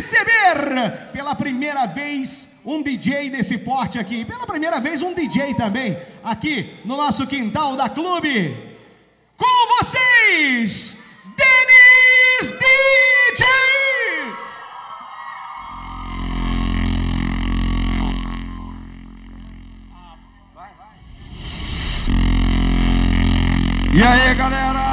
[0.00, 4.24] receber pela primeira vez um DJ desse porte aqui.
[4.24, 8.56] Pela primeira vez, um DJ também aqui no nosso quintal da clube.
[9.36, 10.96] Com vocês,
[11.36, 13.46] Denis DJ!
[23.92, 24.89] E aí, galera?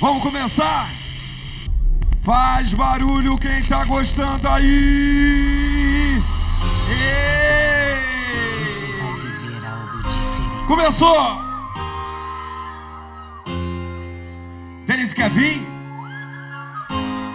[0.00, 0.90] Vamos começar?
[2.22, 6.22] Faz barulho quem tá gostando aí!
[6.88, 8.00] Ei!
[10.66, 11.38] Começou!
[14.86, 15.66] Denis quer vir?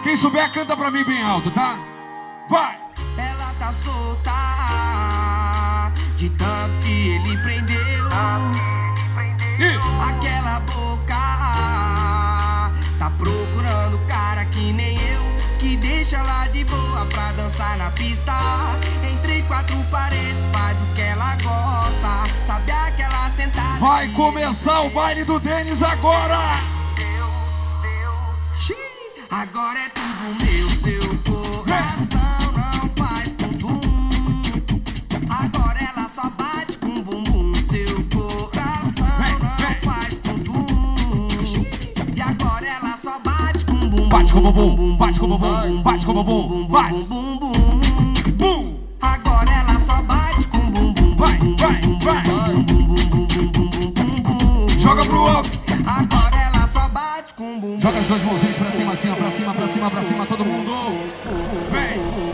[0.02, 1.78] Quem souber, canta pra mim bem alto, tá?
[2.50, 2.80] Vai!
[3.16, 4.32] Ela tá solta
[6.18, 8.10] de tanto que ele prendeu.
[16.08, 18.32] Deixa lá de boa pra dançar na pista.
[19.12, 22.46] Entre quatro paredes faz o que ela gosta.
[22.46, 23.80] Sabe aquela sentada?
[23.80, 26.38] vai começar o baile do Denis agora!
[28.56, 28.78] Xiii,
[29.32, 31.05] Agora é tudo meu, seu
[44.16, 44.96] bate com bumbum.
[44.96, 47.04] Bate com o bumbum, bate com o bumbum, bate com o bumbum, bate.
[47.04, 47.52] bum, bum,
[48.38, 48.80] bum.
[49.02, 51.16] Agora ela só bate com bumbum.
[51.18, 52.24] Vai, vai, vai!
[54.80, 55.50] Joga pro alto!
[55.86, 57.80] Agora ela só bate com bumbum.
[57.82, 60.46] Joga as duas mãozinhas pra cima, assim, ó, pra cima, pra cima, pra cima, todo
[60.46, 60.72] mundo!
[61.72, 62.25] Vem!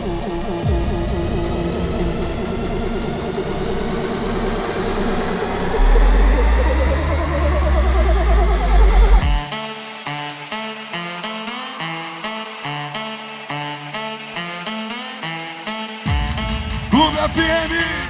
[17.62, 18.01] love you.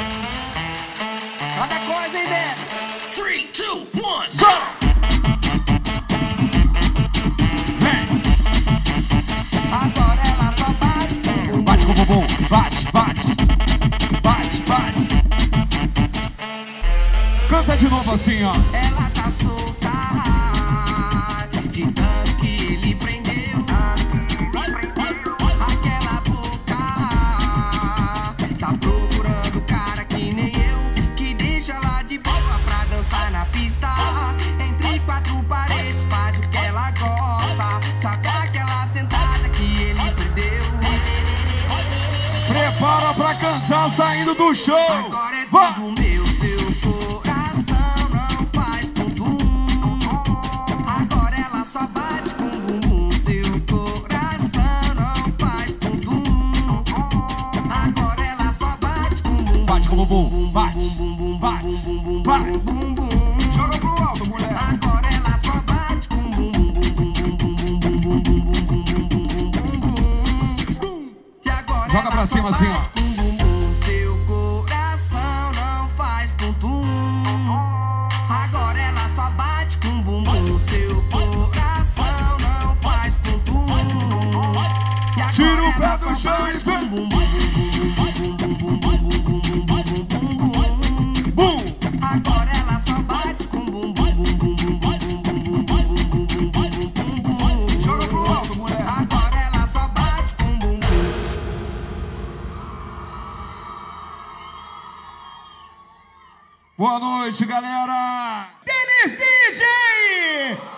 [106.82, 108.50] Boa noite, galera.
[108.65, 109.65] Denis DJ!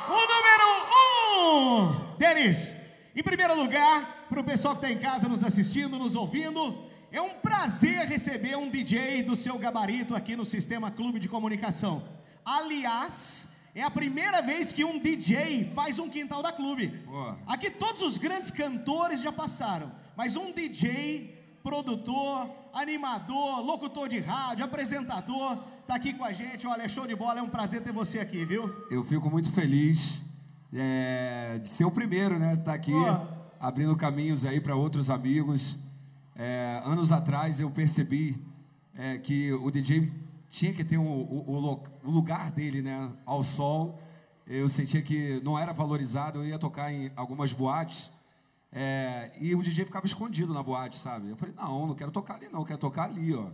[0.06, 0.66] O número
[1.40, 2.16] um!
[2.18, 2.76] Denis,
[3.16, 7.22] em primeiro lugar, para o pessoal que está em casa nos assistindo, nos ouvindo, é
[7.22, 12.06] um prazer receber um DJ do seu gabarito aqui no Sistema Clube de Comunicação.
[12.44, 16.88] Aliás, é a primeira vez que um DJ faz um quintal da clube.
[16.88, 17.38] Boa.
[17.46, 24.66] Aqui todos os grandes cantores já passaram, mas um DJ, produtor, animador, locutor de rádio,
[24.66, 26.66] apresentador, tá aqui com a gente.
[26.66, 28.68] Olha, é show de bola, é um prazer ter você aqui, viu?
[28.90, 30.22] Eu fico muito feliz
[30.72, 32.54] é, de ser o primeiro, né?
[32.54, 32.92] Estar aqui
[33.60, 35.76] abrindo caminhos aí para outros amigos.
[36.36, 38.42] É, anos atrás eu percebi
[38.94, 40.10] é, que o DJ
[40.50, 43.10] tinha que ter o, o lo- o lugar dele, né?
[43.24, 44.00] Ao sol.
[44.46, 46.40] Eu sentia que não era valorizado.
[46.40, 48.10] Eu ia tocar em algumas boates
[48.72, 51.30] é, e o DJ ficava escondido na boate, sabe?
[51.30, 53.46] Eu falei, não, não quero tocar ali não, quero tocar ali, ó.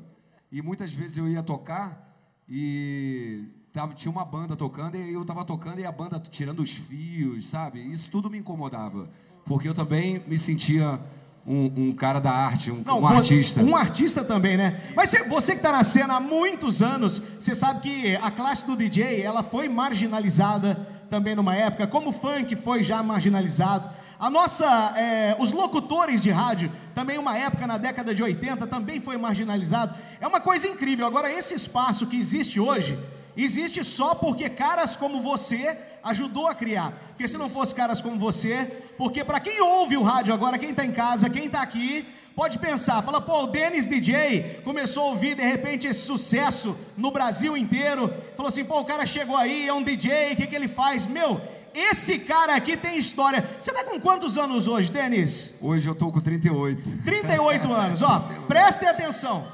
[0.50, 2.09] E muitas vezes eu ia tocar
[2.50, 6.72] e tava, tinha uma banda tocando e eu tava tocando e a banda tirando os
[6.72, 7.80] fios, sabe?
[7.80, 9.08] Isso tudo me incomodava.
[9.44, 10.98] Porque eu também me sentia
[11.46, 13.62] um, um cara da arte, um, um vo- artista.
[13.62, 14.80] Um artista também, né?
[14.96, 18.66] Mas você, você que está na cena há muitos anos, você sabe que a classe
[18.66, 20.74] do DJ, ela foi marginalizada
[21.08, 23.88] também numa época, como o funk foi já marginalizado.
[24.20, 24.66] A nossa,
[24.98, 29.94] é, os locutores de rádio, também uma época na década de 80, também foi marginalizado.
[30.20, 31.06] É uma coisa incrível.
[31.06, 32.98] Agora, esse espaço que existe hoje,
[33.34, 35.74] existe só porque caras como você
[36.04, 36.92] ajudou a criar.
[37.08, 40.72] Porque se não fosse caras como você, porque para quem ouve o rádio agora, quem
[40.72, 42.06] está em casa, quem está aqui,
[42.36, 47.10] pode pensar, fala, pô, o Dennis DJ começou a ouvir de repente esse sucesso no
[47.10, 50.54] Brasil inteiro, falou assim, pô, o cara chegou aí, é um DJ, o que, que
[50.54, 51.06] ele faz?
[51.06, 51.40] Meu,
[51.74, 53.48] esse cara aqui tem história.
[53.60, 55.54] Você tá com quantos anos hoje, Denis?
[55.60, 57.02] Hoje eu tô com 38.
[57.04, 59.46] 38 anos, ó, prestem atenção.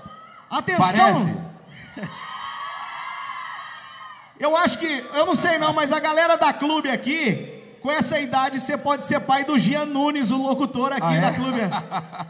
[0.50, 0.86] Atenção.
[0.86, 1.34] Parece?
[4.38, 7.55] Eu acho que, eu não sei não, mas a galera da clube aqui,
[7.86, 11.20] com essa idade, você pode ser pai do Gian Nunes, o locutor aqui Ah, é?
[11.20, 11.60] da clube.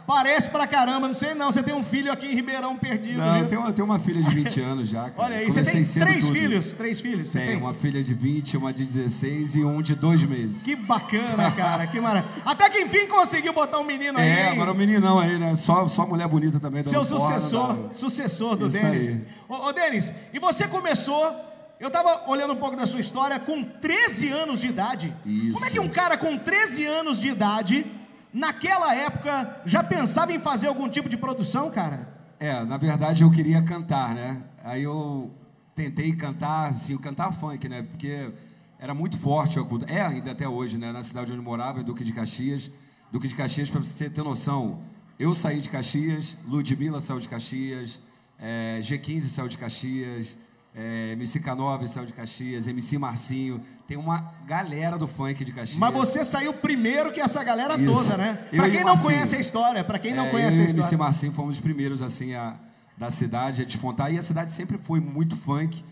[0.05, 1.51] Parece pra caramba, não sei não.
[1.51, 3.17] Você tem um filho aqui em Ribeirão perdido.
[3.17, 3.41] Não, viu?
[3.41, 5.09] eu tenho, eu tenho uma filha de 20 anos já.
[5.09, 5.13] Cara.
[5.17, 6.33] Olha aí, você Comecei tem cedo três tudo.
[6.33, 6.73] filhos?
[6.73, 7.29] Três filhos?
[7.29, 7.57] Você Tenho tem?
[7.59, 10.61] uma filha de 20, uma de 16 e um de dois meses.
[10.61, 12.31] Que bacana, cara, que maravilha.
[12.45, 14.27] Até que enfim conseguiu botar um menino aí.
[14.29, 15.55] É, agora o meninão aí, né?
[15.55, 16.83] Só, só mulher bonita também.
[16.83, 19.07] Seu fora, sucessor, dá- sucessor do Isso Denis.
[19.09, 19.21] aí.
[19.49, 21.33] Ô, ô Denis, e você começou,
[21.79, 25.13] eu tava olhando um pouco da sua história, com 13 anos de idade.
[25.25, 25.53] Isso.
[25.53, 27.85] Como é que um cara com 13 anos de idade,
[28.33, 32.15] naquela época, já pensava em fazer algum tipo de produção, cara?
[32.39, 34.43] É, na verdade eu queria cantar, né?
[34.63, 35.31] Aí eu
[35.75, 37.83] tentei cantar, assim, cantar funk, né?
[37.83, 38.31] Porque
[38.79, 39.59] era muito forte.
[39.87, 40.91] É ainda até hoje, né?
[40.91, 42.71] Na cidade onde eu morava, em Duque de Caxias.
[43.11, 44.81] Duque de Caxias, para você ter noção,
[45.17, 47.99] eu saí de Caxias, Ludmilla saiu de Caxias,
[48.37, 50.35] é, G15 saiu de Caxias,
[50.79, 53.59] é, MC K9 saiu de Caxias, MC Marcinho.
[53.87, 55.79] Tem uma galera do funk de Caxias.
[55.79, 57.91] Mas você saiu primeiro que essa galera Isso.
[57.93, 58.37] toda, né?
[58.51, 59.05] Eu Pra quem não Marcinho.
[59.07, 60.97] conhece a história, pra quem não É, conhece a o MC história.
[60.99, 62.55] Marcinho fomos os primeiros assim a,
[62.95, 65.83] da cidade a despontar e a cidade sempre foi muito funk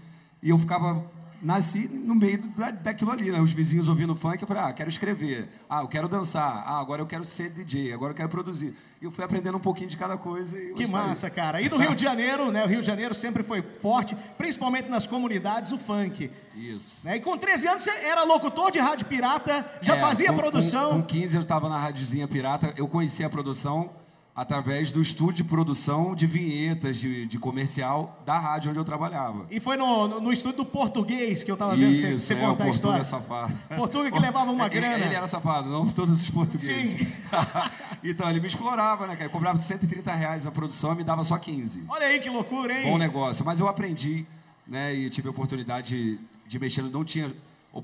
[0.43, 1.03] e eu ficava
[1.41, 3.39] nasci no meio da, daquilo ali, né?
[3.41, 7.01] Os vizinhos ouvindo funk, eu falei, ah, quero escrever, ah, eu quero dançar, ah, agora
[7.01, 8.75] eu quero ser DJ, agora eu quero produzir.
[9.01, 10.57] E eu fui aprendendo um pouquinho de cada coisa.
[10.75, 11.61] Que tá massa, cara.
[11.61, 12.63] E do Rio de Janeiro, né?
[12.63, 16.31] O Rio de Janeiro sempre foi forte, principalmente nas comunidades, o funk.
[16.55, 17.01] Isso.
[17.03, 17.17] Né?
[17.17, 20.89] E com 13 anos você era locutor de rádio pirata, já É, fazia com- produção.
[20.91, 23.91] Com, com 15 eu estava na Radiozinha Pirata, eu conheci a produção
[24.35, 29.45] através do estúdio de produção de vinhetas de, de comercial da rádio onde eu trabalhava.
[29.49, 32.33] E foi no, no, no estúdio do português que eu tava vendo você, Isso, você
[32.33, 32.99] é, o contar a Portuga história.
[32.99, 33.53] é safado.
[33.77, 35.05] Portuga que levava uma Ele- grana.
[35.05, 36.91] Ele, era safado, não todos os portugueses.
[36.99, 37.07] Sim.
[38.03, 39.25] então, ele me explorava, né, cara?
[39.27, 41.83] Eu cobrava 130 reais a produção e me dava só 15.
[41.87, 42.91] Olha aí que loucura, hein?
[42.91, 43.45] Bom negócio.
[43.45, 44.25] Mas eu aprendi,
[44.67, 46.81] né, e tive a oportunidade de, de mexer.
[46.83, 47.31] Não tinha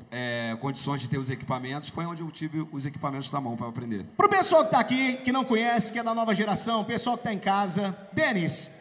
[0.09, 1.89] é, condições de ter os equipamentos.
[1.89, 4.05] Foi onde eu tive os equipamentos na mão para aprender.
[4.17, 7.17] Pro pessoal que tá aqui, que não conhece, que é da nova geração, o pessoal
[7.17, 8.71] que tá em casa, Denis,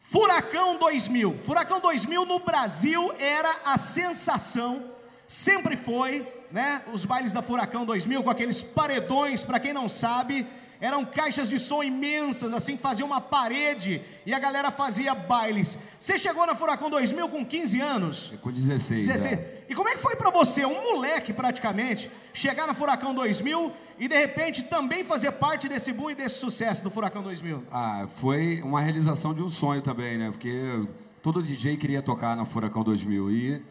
[0.00, 1.38] Furacão 2000.
[1.38, 4.84] Furacão 2000 no Brasil era a sensação,
[5.26, 6.82] sempre foi, né?
[6.92, 10.46] Os bailes da Furacão 2000 com aqueles paredões, para quem não sabe,
[10.80, 15.78] eram caixas de som imensas, assim, que faziam uma parede e a galera fazia bailes.
[15.98, 18.32] Você chegou na Furacão 2000 com 15 anos?
[18.42, 19.06] Com 16.
[19.06, 19.38] 16.
[19.38, 19.64] é.
[19.68, 24.06] E como é que foi pra você, um moleque praticamente, chegar na Furacão 2000 e
[24.06, 27.64] de repente também fazer parte desse boom e desse sucesso do Furacão 2000?
[27.70, 30.30] Ah, foi uma realização de um sonho também, né?
[30.30, 30.86] Porque
[31.22, 33.62] todo DJ queria tocar na Furacão 2000 e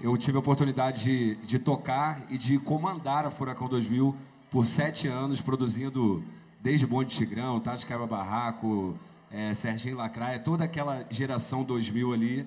[0.00, 4.14] eu tive a oportunidade de, de tocar e de comandar a Furacão 2000
[4.50, 6.24] por sete anos, produzindo
[6.60, 8.96] desde Bonde Tigrão, Tati Quebra Barraco,
[9.30, 12.46] é, Serginho Lacraia, toda aquela geração 2000 ali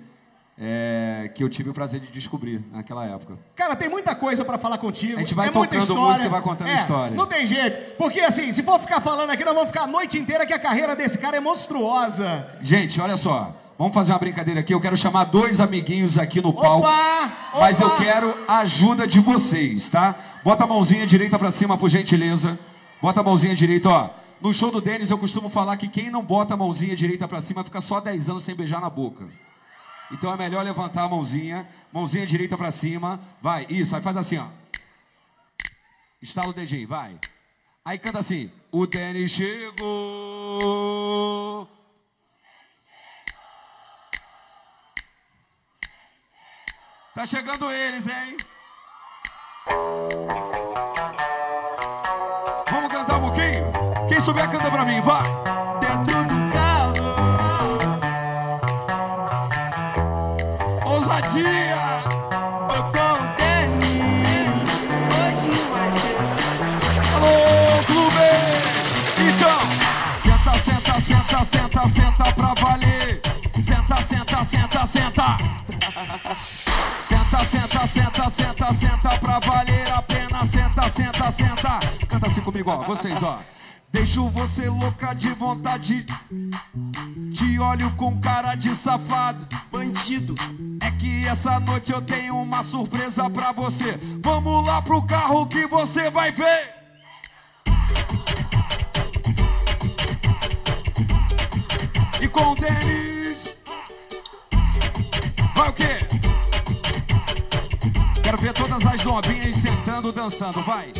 [0.58, 3.38] é, que eu tive o prazer de descobrir naquela época.
[3.55, 5.15] Cara, tem muita coisa pra falar contigo.
[5.15, 7.15] A gente vai é tocando música e vai contando É, história.
[7.15, 7.96] Não tem jeito.
[7.98, 10.60] Porque assim, se for ficar falando aqui, nós vamos ficar a noite inteira que a
[10.60, 12.48] carreira desse cara é monstruosa.
[12.62, 13.55] Gente, olha só.
[13.77, 14.74] Vamos fazer uma brincadeira aqui.
[14.74, 16.88] Eu quero chamar dois amiguinhos aqui no palco.
[16.88, 17.32] Opa!
[17.55, 17.98] Mas eu Opa!
[17.98, 20.15] quero a ajuda de vocês, tá?
[20.43, 22.60] Bota a mãozinha direita pra cima, por gentileza.
[23.04, 24.10] Bota a mãozinha direita, ó.
[24.40, 27.42] No show do Denis eu costumo falar que quem não bota a mãozinha direita pra
[27.42, 29.28] cima fica só 10 anos sem beijar na boca.
[30.10, 33.20] Então é melhor levantar a mãozinha, mãozinha direita pra cima.
[33.42, 34.48] Vai, isso, aí faz assim, ó.
[36.22, 37.20] Estala o dedinho, vai.
[37.84, 39.68] Aí canta assim: O Denis chegou.
[47.14, 48.38] Tá chegando eles, hein?
[55.04, 55.24] vai.
[55.82, 56.94] Dentro do carro.
[60.86, 62.04] Ousadia.
[62.68, 64.50] Tô com o Denis.
[65.14, 66.18] Hoje vai ter.
[67.16, 67.36] Alô,
[67.86, 68.30] clube.
[69.28, 69.62] Então.
[70.24, 73.22] Senta, senta, senta, senta, senta pra valer.
[73.64, 75.38] Senta, senta, senta, senta.
[77.10, 80.46] Senta, senta, senta, senta, senta pra valer a pena.
[80.46, 81.80] Senta, senta, senta.
[82.08, 82.78] Canta assim comigo, ó.
[82.84, 83.40] Vocês, ó.
[83.94, 86.04] Deixo você louca de vontade.
[87.32, 89.48] Te olho com cara de safado.
[89.72, 90.34] Bandido,
[90.82, 94.00] É que essa noite eu tenho uma surpresa pra você.
[94.20, 96.74] Vamos lá pro carro que você vai ver.
[102.20, 103.58] E com o Denis.
[105.56, 106.00] Vai o quê?
[108.24, 110.64] Quero ver todas as novinhas sentando, dançando.
[110.64, 110.92] Vai.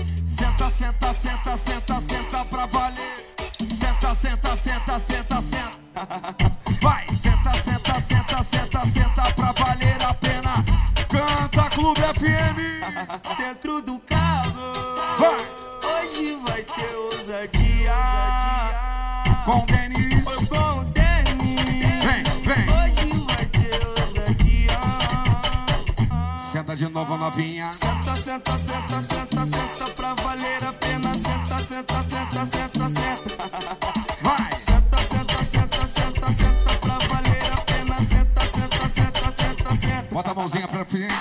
[0.44, 3.34] Senta, senta, senta, senta, senta pra valer.
[3.80, 6.52] Senta, senta, senta, senta, senta.
[6.82, 10.66] Vai, senta, senta, senta, senta, senta pra valer a pena.
[11.08, 13.38] Canta Clube FM.
[13.38, 14.74] dentro do carro.
[15.18, 16.02] Vai.
[16.04, 17.96] Hoje vai ter ousadia.
[19.46, 20.28] Com Denis.
[20.28, 21.03] Oi, com o Denis.
[26.74, 27.72] Senta de novo, novinha.
[27.72, 31.14] Senta, senta, senta, senta, senta pra valer a pena.
[31.14, 33.38] Senta, senta, senta, senta, senta.
[34.22, 34.60] Vai.
[34.60, 37.98] Senta, senta, senta, senta, senta pra valer a pena.
[38.00, 40.16] Senta, senta, senta, senta, senta.
[40.16, 41.14] Bota a mãozinha pra frente.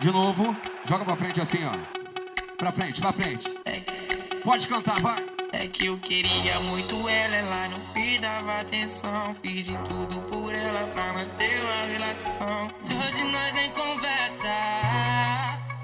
[0.00, 0.56] De novo.
[0.86, 2.56] Joga pra frente assim, ó.
[2.56, 3.52] Pra frente, pra frente.
[4.42, 5.35] Pode cantar, vai.
[5.58, 9.34] É que eu queria muito ela, ela não me dava atenção.
[9.42, 12.70] Fiz de tudo por ela pra manter uma relação.
[12.84, 14.52] Hoje nós nem conversa.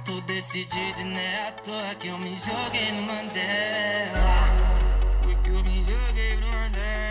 [0.05, 4.21] Tô decidido e não é à toa que eu me joguei no Mandela.
[5.23, 7.03] Foi que eu me joguei no Mandela.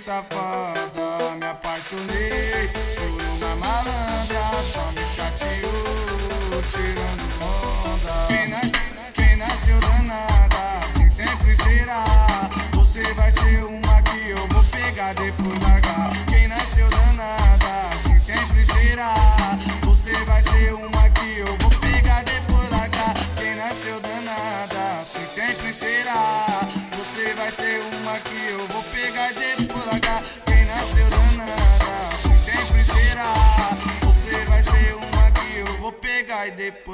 [0.00, 1.36] Safada.
[1.38, 4.40] Me apaixonei por uma malandra,
[4.72, 5.69] só me chateou,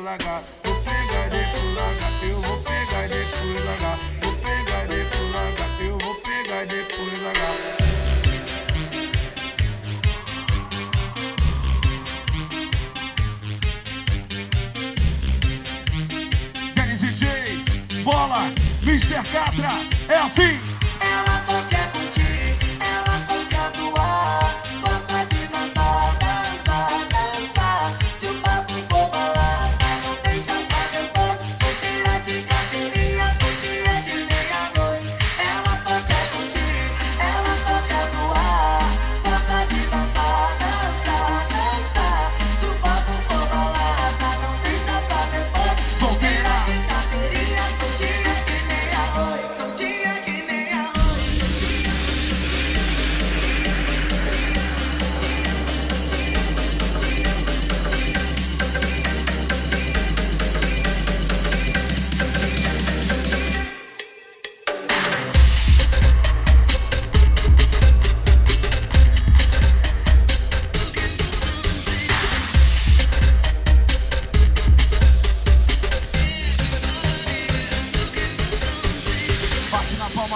[0.06, 2.12] Vou pegar e depois largar.
[2.22, 3.98] Eu vou pegar e depois largar.
[4.22, 5.80] Vou pegar e depois largar.
[5.80, 7.56] Eu vou pegar e depois largar.
[18.04, 18.52] Bola,
[18.84, 19.24] Mr.
[19.32, 19.70] Catra,
[20.08, 20.65] é assim.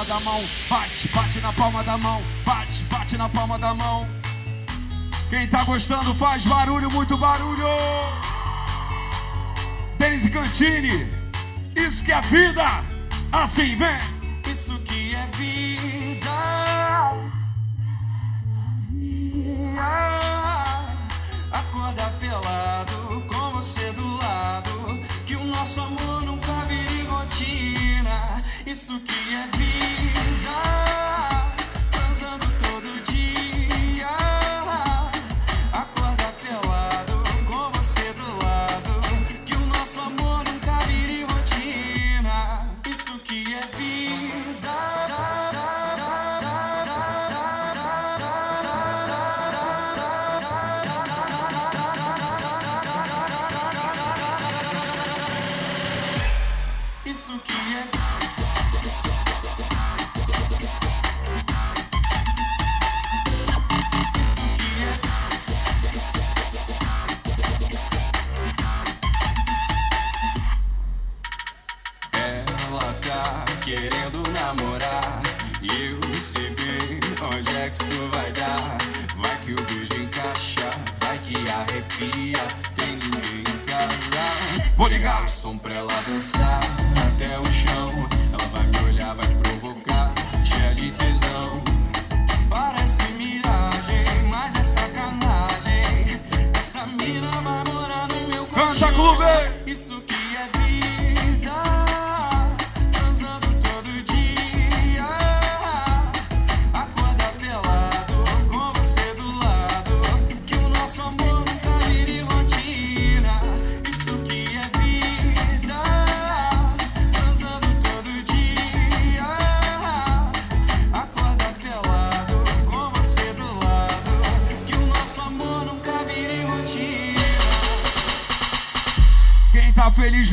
[0.01, 0.45] Palma da mão.
[0.69, 2.23] Bate, bate na palma da mão.
[2.45, 4.09] Bate, bate na palma da mão.
[5.29, 7.67] Quem tá gostando faz barulho, muito barulho.
[9.99, 11.07] Denise Cantini,
[11.77, 12.65] isso que é vida.
[13.33, 14.10] Assim, vem.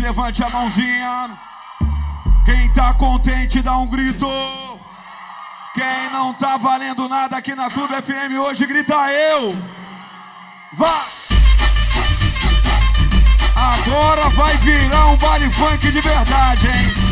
[0.02, 1.38] Levante a mãozinha.
[2.46, 4.28] Quem tá contente, dá um grito.
[5.74, 9.56] Quem não tá valendo nada aqui na Clube FM hoje, grita eu.
[10.74, 11.06] Vá!
[13.56, 17.08] Agora vai virar um baile funk de verdade, hein?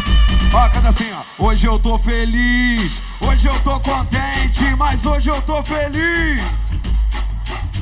[0.54, 1.43] Ó, canta assim, ó.
[1.45, 6.41] Hoje eu tô feliz, hoje eu tô contente, mas hoje eu tô feliz.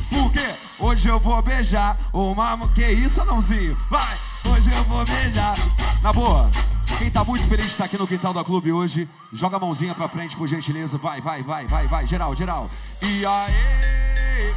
[0.10, 0.54] Por quê?
[0.80, 2.68] Hoje eu vou beijar uma.
[2.70, 3.78] Que isso, Anãozinho?
[3.89, 4.33] Vai!
[4.45, 5.56] Hoje eu vou beijar.
[6.01, 6.49] Na boa,
[6.97, 9.95] quem tá muito feliz de estar aqui no quintal da clube hoje, joga a mãozinha
[9.95, 10.97] pra frente, por gentileza.
[10.97, 12.08] Vai, vai, vai, vai, vai.
[12.08, 12.69] Geral, geral.
[13.01, 14.53] E aí?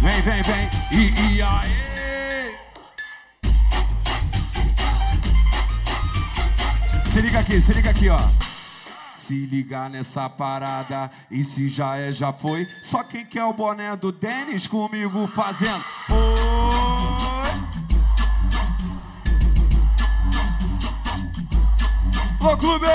[0.00, 0.70] Vem, vem, vem.
[0.92, 1.84] E, e aí?
[7.12, 8.53] Se liga aqui, se liga aqui, ó.
[9.24, 12.68] Se ligar nessa parada e se já é, já foi.
[12.82, 15.82] Só quem quer o boné do Denis comigo fazendo.
[22.38, 22.86] Ô clube!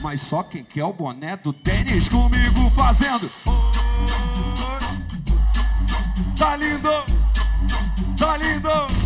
[0.00, 3.30] Mas só quem quer o boné do Denis comigo fazendo.
[3.44, 3.54] Oi!
[6.38, 6.90] Tá lindo!
[8.16, 9.05] Tá lindo!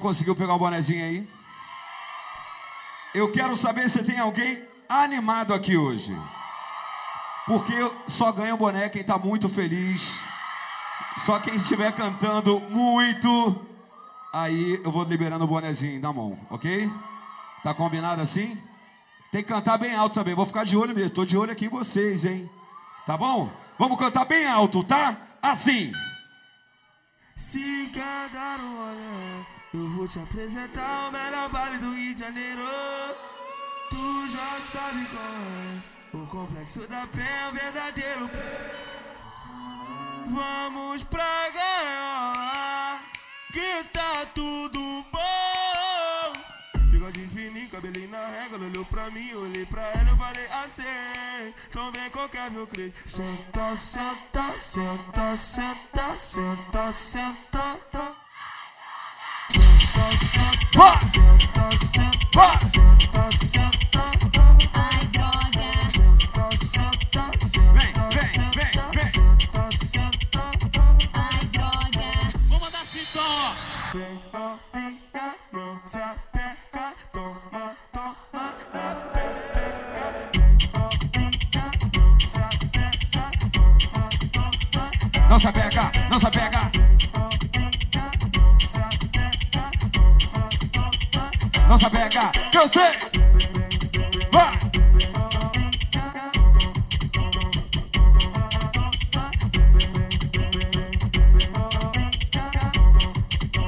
[0.00, 1.28] Conseguiu pegar o bonezinho aí?
[3.14, 6.16] Eu quero saber se tem alguém animado aqui hoje.
[7.46, 7.74] Porque
[8.06, 10.20] só ganha o boné quem tá muito feliz.
[11.18, 13.66] Só quem estiver cantando muito.
[14.32, 16.90] Aí eu vou liberando o bonezinho na mão, ok?
[17.62, 18.56] Tá combinado assim?
[19.30, 20.34] Tem que cantar bem alto também.
[20.34, 21.10] Vou ficar de olho mesmo.
[21.10, 22.48] Tô de olho aqui em vocês, hein?
[23.06, 23.50] Tá bom?
[23.78, 25.16] Vamos cantar bem alto, tá?
[25.42, 25.92] Assim.
[27.36, 32.62] Se olhar, eu vou te apresentar o melhor baile do Rio de Janeiro.
[33.88, 36.16] Tu já sabe qual é.
[36.16, 38.30] O complexo da pé o verdadeiro.
[40.28, 43.02] Vamos pra ganhar,
[43.52, 46.32] que tá tudo bom.
[46.90, 51.54] Bigode fininho, cabelinho na régua, olhou pra mim, olhei pra ela, eu falei assim.
[51.68, 52.94] Então vem qualquer meu crente.
[53.06, 56.92] Senta, senta, senta, senta, senta, senta.
[56.92, 58.29] Senta,
[85.30, 86.79] não se apega, não se apega.
[91.72, 92.82] Apega, que eu sei.
[94.32, 94.58] Vai!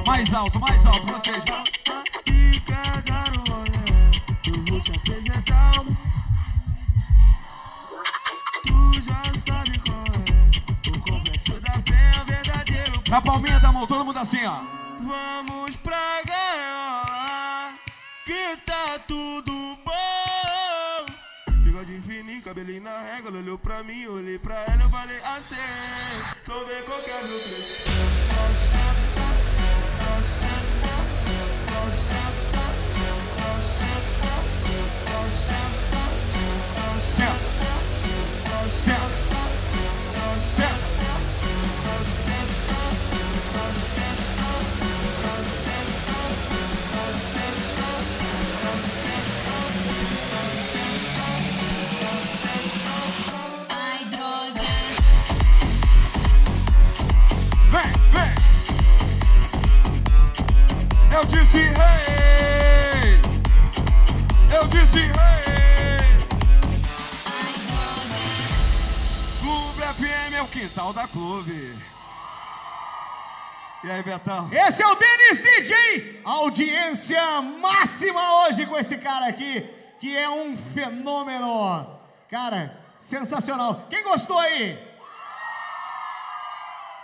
[0.05, 1.43] Mais alto, mais alto, vocês.
[1.45, 1.63] Vai.
[2.65, 3.71] Quer dar rolê,
[4.47, 5.71] eu vou te apresentar.
[8.65, 10.03] Tu já sabe qual
[10.87, 14.72] o complexo da fé o verdadeiro Na palminha da mão, todo mundo assim, ó.
[22.73, 25.55] Cabelinho na régua, ela olhou pra mim, olhei pra ela, eu falei assim.
[26.45, 27.93] Tô bem qualquer meu preço.
[61.23, 63.21] Eu disse rei.
[64.53, 65.53] Eu disse droga.
[69.39, 71.77] Clube FM é o quintal da clube.
[73.85, 74.49] E aí, Betão?
[74.51, 76.21] Esse é o Denis DJ.
[76.25, 79.65] Audiência máxima hoje com esse cara aqui,
[80.01, 82.01] que é um fenômeno.
[82.29, 83.87] Cara, sensacional.
[83.89, 84.77] Quem gostou aí?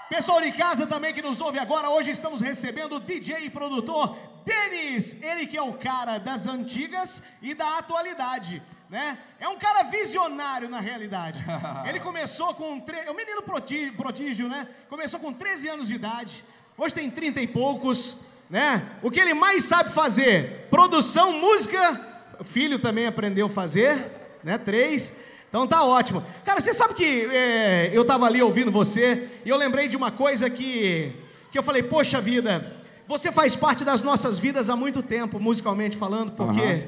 [0.09, 4.17] Pessoal de casa também que nos ouve agora, hoje estamos recebendo o DJ e produtor
[4.43, 9.19] Denis, ele que é o cara das antigas e da atualidade, né?
[9.39, 11.39] É um cara visionário na realidade.
[11.87, 12.97] Ele começou com, tre...
[12.97, 14.67] é um menino prodígio, né?
[14.89, 16.43] Começou com 13 anos de idade,
[16.75, 18.17] hoje tem 30 e poucos,
[18.49, 18.89] né?
[19.03, 20.67] O que ele mais sabe fazer?
[20.71, 24.57] Produção, música, o filho também aprendeu a fazer, né?
[24.57, 25.13] Três.
[25.49, 26.23] Então tá ótimo.
[26.45, 30.11] Cara, você sabe que é, eu tava ali ouvindo você e eu lembrei de uma
[30.11, 31.11] coisa que,
[31.51, 32.71] que eu falei, poxa vida,
[33.07, 36.81] você faz parte das nossas vidas há muito tempo, musicalmente falando, porque Aham.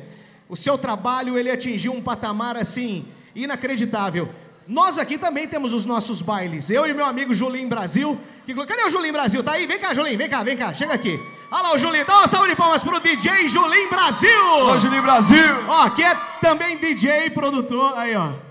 [0.48, 4.30] o seu trabalho ele atingiu um patamar assim inacreditável.
[4.68, 6.70] Nós aqui também temos os nossos bailes.
[6.70, 8.20] Eu e meu amigo Julinho Brasil.
[8.46, 8.54] Que...
[8.54, 9.44] Cadê o Julinho Brasil?
[9.44, 9.66] Tá aí?
[9.66, 10.18] Vem cá, Julinho.
[10.18, 10.72] Vem cá, vem cá.
[10.74, 11.20] Chega aqui.
[11.50, 12.06] Olha lá o Julinho.
[12.06, 14.40] Dá uma salva de palmas pro DJ Julinho Brasil.
[14.40, 15.66] Alô, Juninho Brasil!
[15.68, 17.98] Ó, que é também DJ produtor.
[17.98, 18.51] Aí, ó.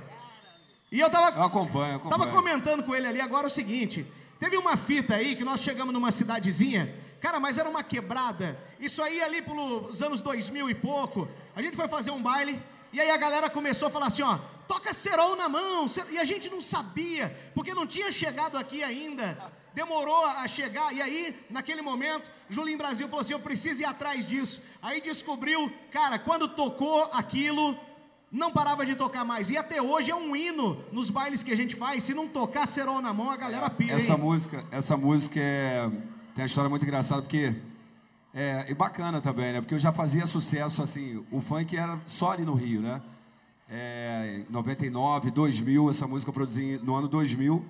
[0.91, 2.21] E eu tava, Eu acompanho, eu acompanho.
[2.23, 4.05] tava comentando com ele ali agora o seguinte:
[4.39, 8.59] teve uma fita aí que nós chegamos numa cidadezinha, cara, mas era uma quebrada.
[8.79, 11.29] Isso aí ali pelos anos 2000 e pouco.
[11.55, 12.61] A gente foi fazer um baile
[12.93, 15.87] e aí a galera começou a falar assim: ó, toca cerol na mão.
[16.11, 19.39] E a gente não sabia, porque não tinha chegado aqui ainda.
[19.73, 24.27] Demorou a chegar, e aí, naquele momento, Julinho Brasil falou assim: eu preciso ir atrás
[24.27, 24.61] disso.
[24.83, 27.79] Aí descobriu, cara, quando tocou aquilo,
[28.31, 29.51] não parava de tocar mais.
[29.51, 32.05] E até hoje é um hino nos bailes que a gente faz.
[32.05, 33.95] Se não tocar cerol na mão, a galera pira.
[33.95, 34.19] Essa hein?
[34.19, 35.89] música, essa música é,
[36.35, 37.55] tem uma história muito engraçada, porque
[38.33, 39.61] é, e bacana também, né?
[39.61, 43.03] Porque eu já fazia sucesso, assim, o funk era só ali no Rio, né?
[43.69, 47.65] É, em 99, 2000, essa música eu produzi no ano 2000.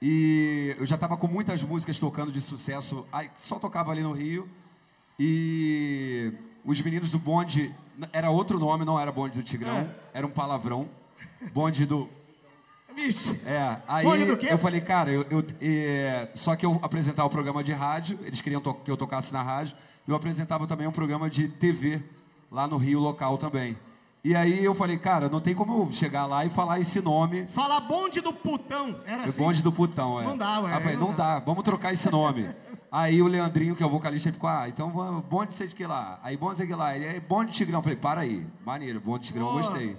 [0.00, 3.06] E eu já estava com muitas músicas tocando de sucesso,
[3.36, 4.46] só tocava ali no Rio.
[5.18, 6.32] E
[6.66, 7.72] os meninos do bonde,
[8.12, 9.88] era outro nome, não era bonde do Tigrão, É.
[10.12, 10.88] era um palavrão.
[11.52, 12.08] Bonde do,
[12.94, 13.40] Vixe.
[13.46, 14.48] é, aí Bonde do quê?
[14.50, 18.40] eu falei, cara, eu, eu- é, só que eu apresentava o programa de rádio, eles
[18.40, 19.76] queriam que eu tocasse na rádio,
[20.08, 22.02] eu apresentava também um programa de TV
[22.50, 23.76] lá no Rio local também.
[24.24, 27.46] E aí eu falei, cara, não tem como eu chegar lá e falar esse nome,
[27.48, 28.98] Fala bonde do putão.
[29.06, 29.38] Era o assim.
[29.38, 30.24] bonde do putão, é.
[30.24, 32.48] Não dá, ué, falei, não não dá, vamos trocar esse nome.
[32.90, 34.90] Aí o Leandrinho, que é o vocalista, ele ficou, ah, então
[35.28, 36.20] bonde sei de que lá.
[36.22, 36.96] Aí bonde sei de que lá.
[36.96, 37.78] Ele é bonde de Tigrão.
[37.78, 39.62] Eu falei, para aí, maneiro, bonde de Tigrão, Boa.
[39.62, 39.96] gostei.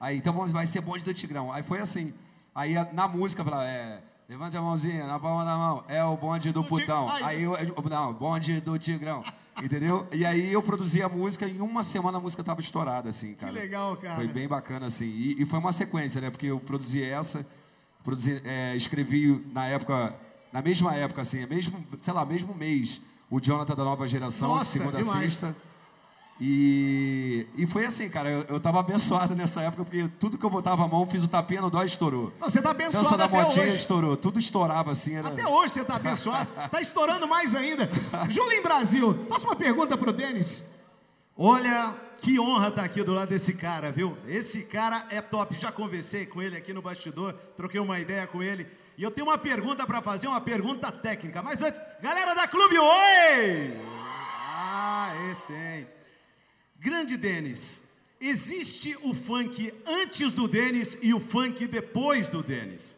[0.00, 1.52] Aí, então vamos, vai ser bonde do Tigrão.
[1.52, 2.14] Aí foi assim.
[2.54, 6.52] Aí na música, falava, é, levante a mãozinha, na palma da mão, é o bonde
[6.52, 7.08] do Do putão.
[7.10, 7.54] Aí eu,
[7.88, 9.24] não, bonde do Tigrão.
[9.62, 10.06] Entendeu?
[10.12, 13.34] E aí eu produzi a música e em uma semana a música tava estourada, assim,
[13.34, 13.52] cara.
[13.52, 14.14] legal, cara.
[14.14, 15.06] Foi bem bacana, assim.
[15.06, 16.30] E, e foi uma sequência, né?
[16.30, 17.44] Porque eu produzi essa,
[18.04, 20.14] produzi, é, escrevi na época,
[20.52, 24.72] na mesma época, assim, mesmo, sei lá, mesmo mês, o Jonathan da nova geração, Nossa,
[24.72, 25.20] de segunda demais.
[25.20, 25.56] sexta.
[26.40, 30.50] E, e foi assim, cara, eu, eu tava abençoado nessa época, porque tudo que eu
[30.50, 32.32] botava a mão, fiz o tapinha no dó, estourou.
[32.40, 33.76] Não, você tá abençoado Dança da até motinha hoje.
[33.76, 35.28] estourou, tudo estourava assim, era...
[35.28, 36.48] Até hoje você tá abençoado.
[36.70, 37.88] Tá estourando mais ainda.
[38.30, 40.62] Julinho Brasil, faça uma pergunta pro Denis.
[41.36, 44.16] Olha, que honra estar aqui do lado desse cara, viu?
[44.26, 45.56] Esse cara é top.
[45.56, 48.66] Já conversei com ele aqui no bastidor, troquei uma ideia com ele.
[48.98, 51.40] E eu tenho uma pergunta para fazer, uma pergunta técnica.
[51.40, 53.72] Mas antes, galera da Clube Oi!
[54.50, 55.86] Ah, esse, hein?
[56.80, 57.84] Grande Denis,
[58.20, 62.97] existe o funk antes do Denis e o funk depois do Denis?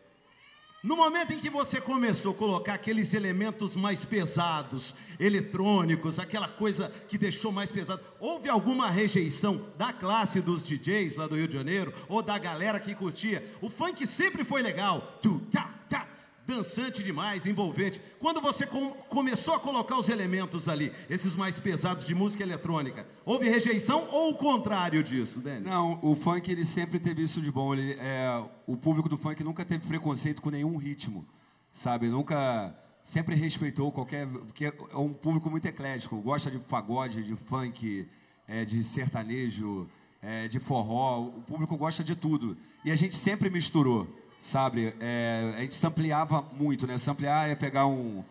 [0.82, 6.90] No momento em que você começou a colocar aqueles elementos mais pesados, eletrônicos, aquela coisa
[7.06, 11.52] que deixou mais pesado, houve alguma rejeição da classe dos DJs lá do Rio de
[11.52, 13.44] Janeiro ou da galera que curtia?
[13.60, 16.08] O funk sempre foi legal, tu, tá, tá,
[16.54, 18.00] dançante demais, envolvente.
[18.18, 23.06] Quando você com- começou a colocar os elementos ali, esses mais pesados de música eletrônica,
[23.24, 25.62] houve rejeição ou o contrário disso, Denis?
[25.68, 27.72] Não, o funk ele sempre teve isso de bom.
[27.72, 31.24] Ele, é, o público do funk nunca teve preconceito com nenhum ritmo,
[31.70, 32.08] sabe?
[32.08, 36.16] Nunca, sempre respeitou qualquer, porque é um público muito eclético.
[36.20, 38.08] Gosta de pagode, de funk,
[38.48, 39.88] é, de sertanejo,
[40.20, 41.20] é, de forró.
[41.28, 42.56] O público gosta de tudo.
[42.84, 44.08] E a gente sempre misturou,
[44.40, 44.94] sabe?
[44.98, 46.96] É, a gente sampleava muito, né?
[46.96, 48.24] Samplear é pegar um,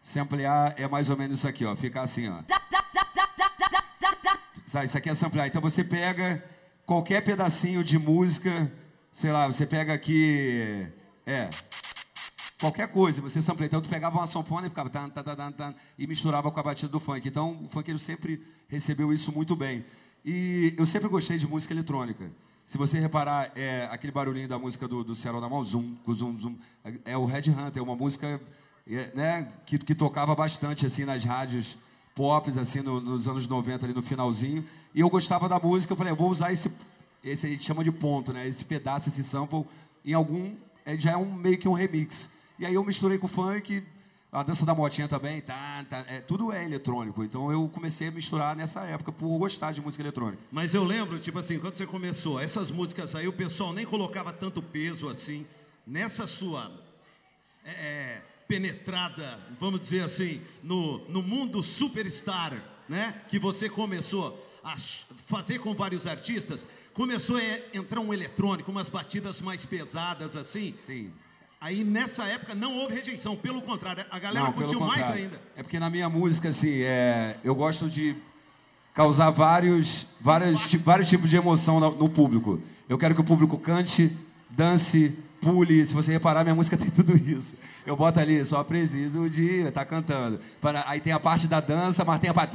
[0.00, 1.74] samplear é mais ou menos isso aqui, ó.
[1.74, 2.42] Ficar assim, ó.
[4.64, 5.46] Sabe, isso aqui é samplear.
[5.46, 6.44] Então você pega
[6.84, 8.70] qualquer pedacinho de música,
[9.12, 10.86] sei lá, você pega aqui.
[11.26, 11.50] É.
[12.58, 13.66] Qualquer coisa, você sampleia.
[13.66, 16.62] Então tu pegava uma sanfona e ficava tan, tan, tan, tan, e misturava com a
[16.62, 17.28] batida do funk.
[17.28, 19.84] Então o funkeiro sempre recebeu isso muito bem.
[20.24, 22.30] E eu sempre gostei de música eletrônica.
[22.66, 26.38] Se você reparar, é, aquele barulhinho da música do, do Ciarão na mão, zoom, zoom,
[26.38, 26.56] zoom,
[27.04, 28.40] é o Red Hunter, é uma música
[28.88, 31.78] é, né, que, que tocava bastante assim nas rádios
[32.14, 34.64] pop, assim, no- nos anos 90, ali no finalzinho.
[34.94, 36.72] E eu gostava da música, eu falei, eu vou usar esse,
[37.22, 38.48] esse a gente chama de ponto, né?
[38.48, 39.64] Esse pedaço, esse sample,
[40.04, 42.30] em algum, é, já é um, meio que um remix.
[42.58, 43.84] E aí eu misturei com funk,
[44.36, 47.24] a dança da motinha também, tá, tá, é, tudo é eletrônico.
[47.24, 50.42] Então eu comecei a misturar nessa época por gostar de música eletrônica.
[50.52, 54.34] Mas eu lembro, tipo assim, quando você começou, essas músicas aí, o pessoal nem colocava
[54.34, 55.46] tanto peso assim.
[55.86, 56.70] Nessa sua
[57.64, 63.22] é, é, penetrada, vamos dizer assim, no, no mundo superstar, né?
[63.28, 64.76] Que você começou a
[65.26, 67.40] fazer com vários artistas, começou a
[67.74, 70.74] entrar um eletrônico, umas batidas mais pesadas assim.
[70.78, 71.10] Sim.
[71.66, 75.40] Aí nessa época não houve rejeição, pelo contrário, a galera Não, curtiu mais ainda.
[75.56, 78.14] É porque na minha música, assim, é, eu gosto de
[78.94, 82.62] causar vários, vários, vários tipos de emoção no, no público.
[82.88, 84.16] Eu quero que o público cante,
[84.48, 85.84] dance, pule.
[85.84, 87.56] Se você reparar, minha música tem tudo isso.
[87.84, 90.38] Eu boto ali, só preciso de tá cantando.
[90.60, 92.54] Para- Aí tem a parte da dança, mas tem a parte.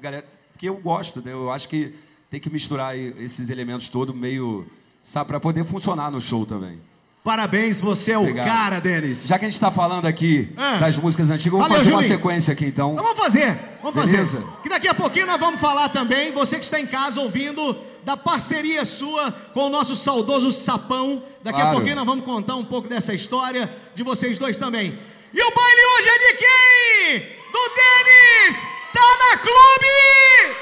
[0.00, 1.32] galera, Porque eu gosto, né?
[1.32, 1.94] eu acho que
[2.28, 4.66] tem que misturar esses elementos todos meio.
[5.00, 6.89] Sabe, para poder funcionar no show também.
[7.22, 8.46] Parabéns, você é o Obrigado.
[8.46, 9.24] cara, Denis.
[9.26, 10.78] Já que a gente está falando aqui Ah.
[10.78, 12.92] das músicas antigas, vamos Valeu, fazer uma sequência aqui então.
[12.92, 14.38] Então vamos fazer, vamos Beleza.
[14.40, 14.52] fazer.
[14.62, 18.16] Que daqui a pouquinho nós vamos falar também, você que está em casa ouvindo, da
[18.16, 21.22] parceria sua com o nosso saudoso Sapão.
[21.42, 21.76] Daqui a Claro.
[21.76, 24.98] pouquinho nós vamos contar um pouco dessa história de vocês dois também.
[25.34, 27.18] E o baile hoje é de quem?
[27.52, 28.66] Do Denis!
[28.94, 30.56] Tá na clube!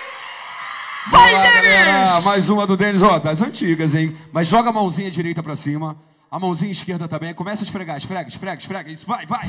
[1.11, 2.07] Vai, Vai lá, galera.
[2.11, 2.25] Denis!
[2.25, 4.15] Mais uma do Denis, ó, das antigas, hein?
[4.33, 5.97] Mas joga a mãozinha direita pra cima,
[6.31, 7.33] a mãozinha esquerda também.
[7.35, 8.91] Começa a esfregar, esfrega, esfrega, esfrega.
[8.91, 9.47] Isso, vai, vai.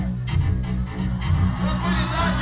[1.61, 2.39] Tranquilidade,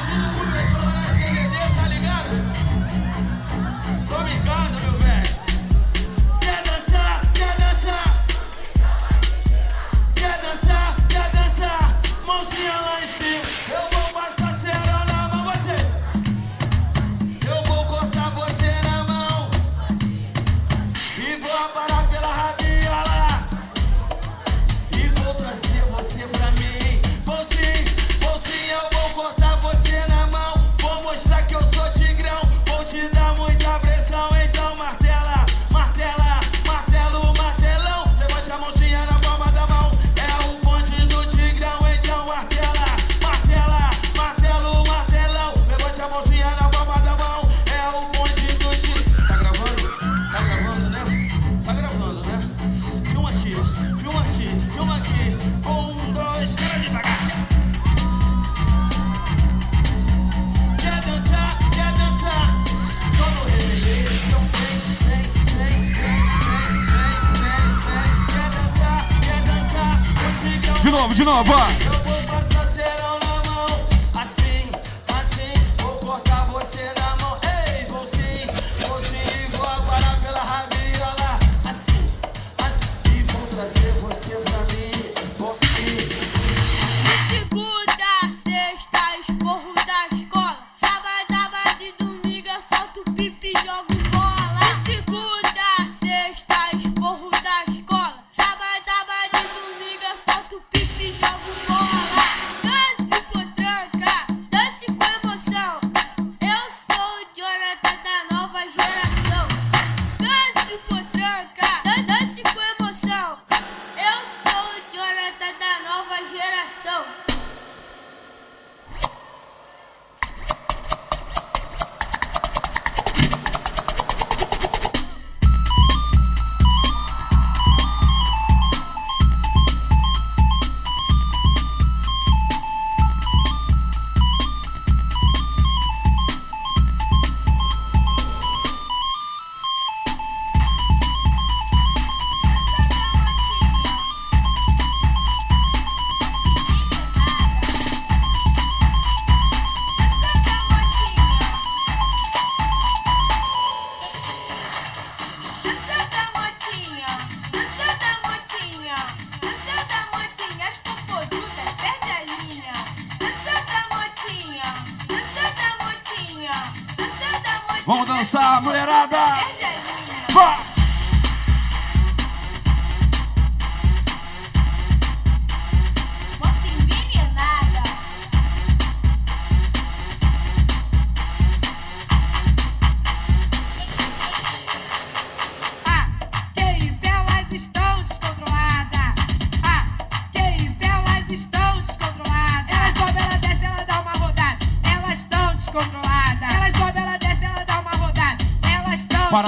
[71.27, 71.76] 老板。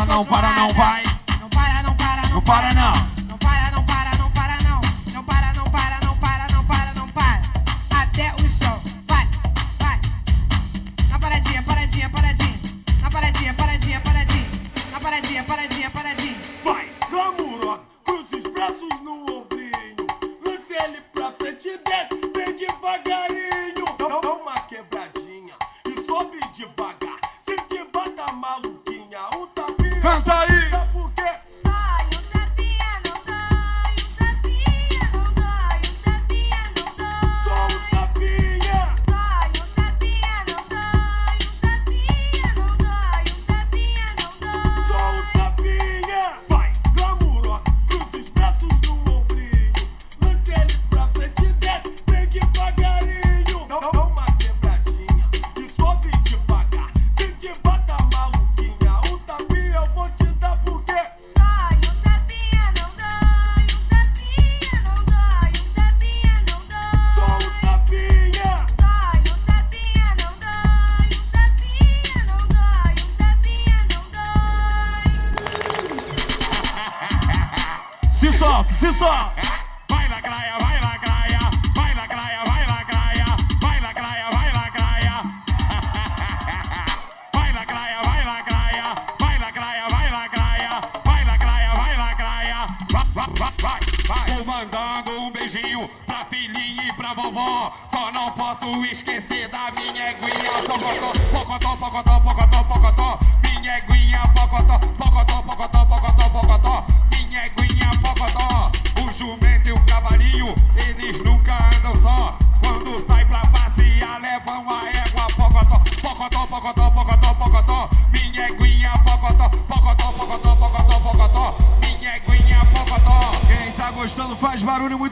[0.09, 1.03] não para, não vai.
[1.39, 3.08] Não para, não para, não para, não.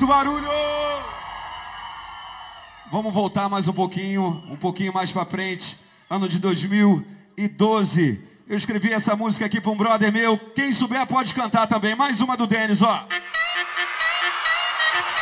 [0.08, 0.48] barulho!
[2.90, 5.78] Vamos voltar mais um pouquinho, um pouquinho mais para frente,
[6.10, 8.22] ano de 2012.
[8.48, 10.38] Eu escrevi essa música aqui para um brother meu.
[10.56, 11.94] Quem souber pode cantar também.
[11.94, 13.06] Mais uma do Denis, ó.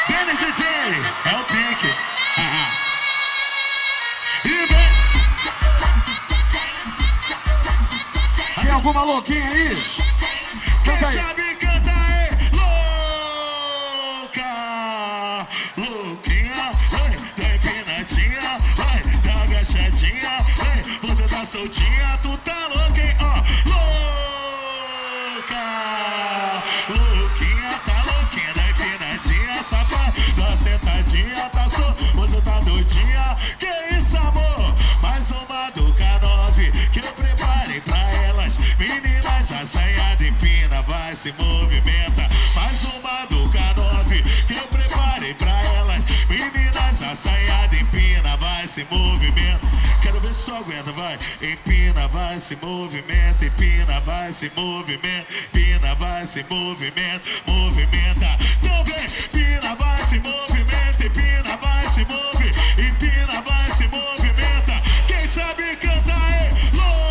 [0.08, 1.88] Denis e Jenny, é o pique.
[4.46, 4.66] vem.
[8.64, 9.76] Tem alguma louquinha aí?
[10.86, 11.55] Canta aí.
[48.96, 49.68] Movimenta.
[50.02, 51.18] Quero ver se tu aguenta, vai.
[51.42, 53.46] Empina, vai se movimenta.
[53.46, 55.28] Empina, vai se movimenta.
[55.54, 57.22] Empina, vai se movimenta.
[57.46, 58.28] Movimenta.
[58.62, 61.06] Então vem, empina, vai se movimenta.
[61.06, 62.48] Empina, vai se move.
[62.78, 64.82] Empina, vai se movimenta.
[65.08, 67.06] Quem sabe cantar é louco.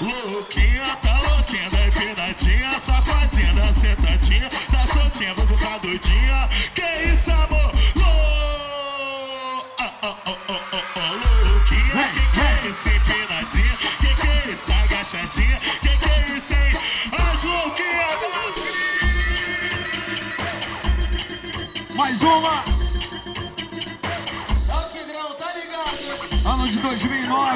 [0.00, 6.48] Louquinha, tá louquinha, da empinadinha, safadinha, da sentadinha, da soltinha, você tá doidinha.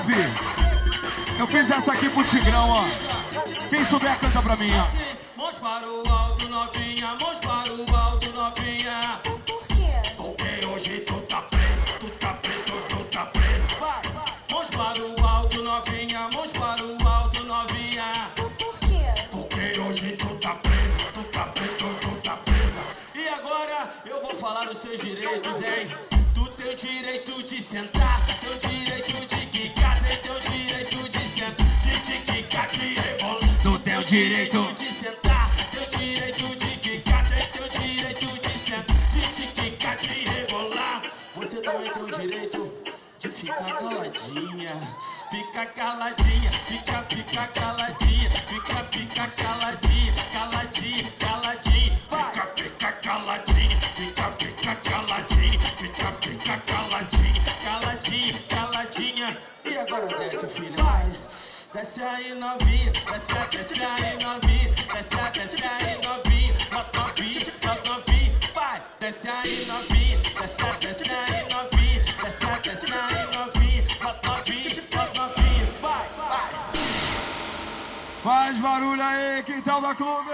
[0.03, 1.39] 2009.
[1.39, 2.85] Eu fiz essa aqui pro Tigrão, ó.
[3.71, 5.41] Quem souber, canta pra mim, ó.
[5.41, 7.17] Mãos para o alto, novinha.
[7.21, 9.21] Mãos para o alto, novinha.
[9.23, 10.13] Por quê?
[10.17, 13.67] Porque hoje tu tá presa, tu tá preto, tu tá presa.
[13.81, 14.03] Vai,
[14.51, 16.29] mãos para o alto, novinha.
[16.33, 18.31] Mãos para o alto, novinha.
[18.35, 19.05] Por quê?
[19.31, 22.81] Porque hoje tu tá presa, tu tá preto, tu tá presa.
[23.15, 25.95] E agora eu vou falar os seus direitos, hein?
[26.35, 28.76] Tu tem o direito de sentar, tem o direito
[34.07, 34.73] direito.
[34.75, 38.97] de sentar, tem o direito de quicar, teu direito de sentar,
[39.35, 41.03] de quicar, de rebolar.
[41.35, 42.73] Você também tem o direito
[43.19, 44.77] de ficar caladinha,
[45.31, 54.31] fica caladinha, fica, fica caladinha, fica, fica caladinha, caladinha, caladinha, vai, fica, fica caladinha, fica,
[54.39, 59.39] fica caladinha, fica, fica caladinha, caladinha, caladinha.
[59.65, 61.13] E agora desce, filha, vai.
[61.75, 62.76] Desce aí novinha,
[78.27, 80.33] Faz barulho aí, quintal da clube!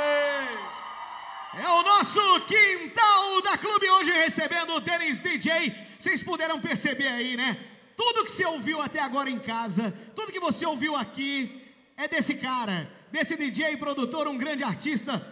[1.52, 5.74] É o nosso quintal da clube hoje recebendo o Denis DJ.
[5.98, 7.60] Vocês puderam perceber aí, né?
[7.94, 11.62] Tudo que você ouviu até agora em casa, tudo que você ouviu aqui
[11.94, 15.22] é desse cara, desse DJ produtor, um grande artista.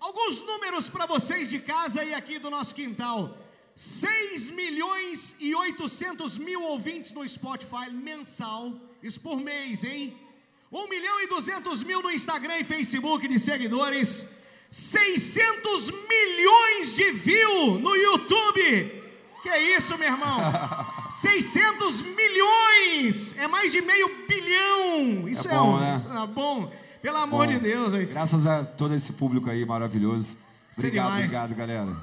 [0.00, 3.38] Alguns números para vocês de casa e aqui do nosso quintal.
[3.76, 8.72] 6 milhões e 800 mil ouvintes no Spotify mensal,
[9.04, 10.27] isso por mês, hein?
[10.70, 14.26] 1 milhão e 200 mil no Instagram e Facebook de seguidores.
[14.70, 19.02] 600 milhões de views no YouTube.
[19.42, 20.40] Que isso, meu irmão?
[21.10, 23.34] 600 milhões!
[23.38, 25.26] É mais de meio bilhão!
[25.28, 25.96] Isso é, bom, um, né?
[25.96, 26.72] isso é bom.
[27.00, 28.04] Pelo amor Bom, de Deus, aí.
[28.04, 30.36] Graças a todo esse público aí maravilhoso.
[30.76, 31.96] É Obrigado, obrigado, galera.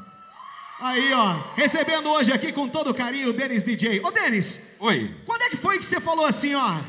[0.80, 4.02] Aí, ó, recebendo hoje aqui com todo carinho o Denis DJ.
[4.04, 5.14] Ô, Denis, Oi.
[5.26, 6.80] quando é que foi que você falou assim, ó?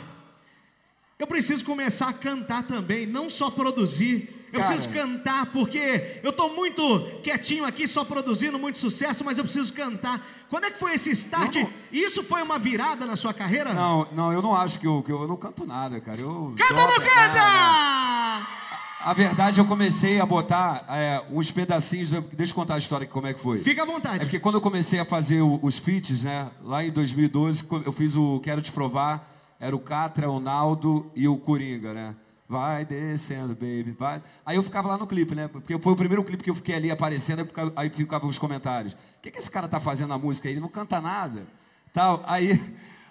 [1.18, 4.46] Eu preciso começar a cantar também, não só produzir.
[4.52, 4.74] Eu Cara.
[4.74, 9.72] preciso cantar porque eu tô muito quietinho aqui, só produzindo muito sucesso, mas eu preciso
[9.72, 10.26] cantar.
[10.50, 11.56] Quando é que foi esse start?
[11.56, 13.72] Não- Isso foi uma virada na sua carreira?
[13.72, 16.20] Não, não, eu não acho que eu, que eu, eu não canto nada, cara.
[16.20, 17.38] Eu Canta ou não canta?
[17.38, 18.66] É, é.
[19.00, 22.10] A verdade, eu comecei a botar é, uns pedacinhos.
[22.32, 23.62] Deixa eu contar a história, como é que foi.
[23.62, 24.18] Fica à É vontade.
[24.20, 26.48] porque quando eu comecei a fazer os feats, né?
[26.62, 29.32] Lá em 2012, co- eu fiz o Quero Te Provar.
[29.58, 32.14] Era o Catra, o Naldo e o Coringa, né?
[32.48, 34.22] Vai descendo, baby, vai.
[34.44, 35.48] Aí eu ficava lá no clipe, né?
[35.48, 38.92] Porque foi o primeiro clipe que eu fiquei ali aparecendo, aí ficava, os comentários.
[38.92, 40.48] O que, que esse cara tá fazendo na música?
[40.48, 41.44] Ele não canta nada.
[41.92, 42.22] Tal.
[42.24, 42.60] Aí,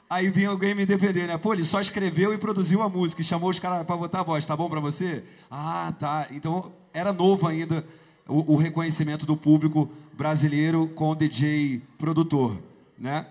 [0.09, 1.37] aí vinha alguém me defender, né?
[1.37, 4.23] Pô, ele só escreveu e produziu a música e chamou os caras pra botar a
[4.23, 4.45] voz.
[4.45, 5.23] Tá bom pra você?
[5.51, 6.27] Ah, tá.
[6.31, 7.85] Então era novo ainda
[8.25, 12.57] o, o reconhecimento do público brasileiro com o DJ produtor,
[12.97, 13.25] né?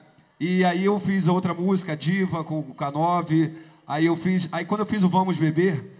[0.46, 3.50] E aí eu fiz outra música, Diva, com o K9.
[3.86, 4.46] Aí eu fiz.
[4.52, 5.90] Aí quando eu fiz o Vamos Beber,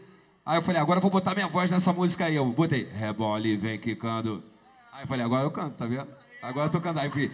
[0.44, 2.36] aí eu falei, agora eu vou botar minha voz nessa música aí.
[2.36, 4.44] Eu botei, rebole, vem quicando.
[4.92, 6.08] Aí eu falei, agora eu canto, tá vendo?
[6.42, 7.00] Agora eu tô cantando.
[7.00, 7.30] Aí eu fiquei,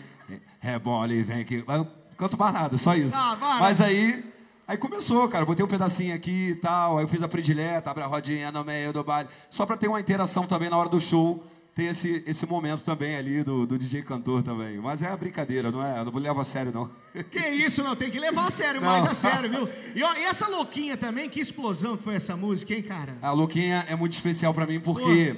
[0.61, 1.64] rebole, vem que.
[1.66, 3.16] Mas eu não canto mais nada, só isso.
[3.16, 3.36] Ah.
[3.58, 4.24] Mas aí.
[4.68, 5.44] Aí começou, cara.
[5.44, 6.98] Botei um pedacinho aqui e tal.
[6.98, 9.28] Aí eu fiz a predileta, abre a rodinha no meio do baile.
[9.50, 11.44] Só pra ter uma interação também na hora do show.
[11.80, 14.76] Tem esse, esse momento também ali do, do DJ cantor também.
[14.76, 16.00] Mas é brincadeira, não é?
[16.00, 16.90] Eu não vou levar a sério, não.
[17.32, 18.86] Que isso, não, tem que levar a sério, Não.
[18.86, 19.68] mais a sério, viu?
[19.94, 23.16] E, ó, e essa louquinha também, que explosão que foi essa música, hein, cara?
[23.22, 25.36] A Louquinha é muito especial pra mim porque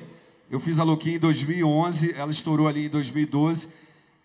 [0.50, 3.68] eu fiz a Louquinha em 2011, ela estourou ali em 2012.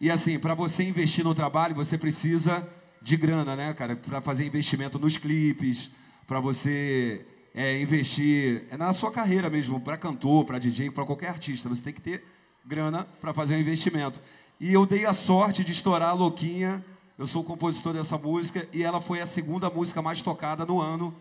[0.01, 2.67] E assim, pra você investir no trabalho, você precisa
[2.99, 3.95] de grana, né, cara?
[3.95, 5.91] Pra fazer investimento nos clipes,
[6.25, 7.23] pra você
[7.57, 11.67] é, investir é na sua carreira mesmo, para cantor, para DJ, para qualquer artista.
[11.67, 12.23] Você tem que ter
[12.63, 14.21] grana para fazer um investimento.
[14.59, 16.85] E eu dei a sorte de estourar a Louquinha.
[17.17, 20.79] Eu sou o compositor dessa música e ela foi a segunda música mais tocada no
[20.79, 21.15] ano.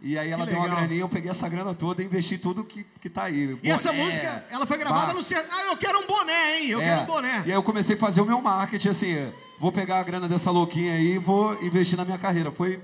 [0.00, 2.86] E aí ela deu uma graninha, eu peguei essa grana toda e investi tudo que,
[3.00, 3.58] que tá aí.
[3.60, 5.20] E essa Boné, música, ela foi gravada bar- no...
[5.50, 6.68] Ah, eu quero um boné, hein?
[6.68, 6.84] Eu é.
[6.84, 7.42] quero um boné.
[7.46, 10.52] E aí eu comecei a fazer o meu marketing, assim, vou pegar a grana dessa
[10.52, 12.52] louquinha aí e vou investir na minha carreira.
[12.52, 12.80] Foi,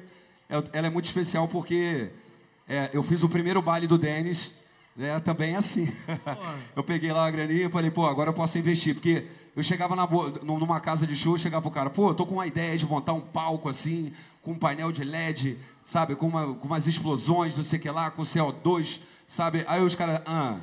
[0.49, 2.11] é- ela é muito especial porque
[2.71, 4.53] é, eu fiz o primeiro baile do Denis,
[4.97, 5.93] né, também assim.
[6.77, 9.97] eu peguei lá a graninha e falei, pô, agora eu posso investir, porque eu chegava
[9.97, 10.09] na
[10.45, 13.12] numa casa de show, chegava pro cara, pô, eu tô com uma ideia de montar
[13.12, 17.64] um palco assim, com um painel de LED, sabe, com, uma, com umas explosões, não
[17.64, 19.64] sei o que lá, com CO2, sabe?
[19.66, 20.61] Aí os caras, ah,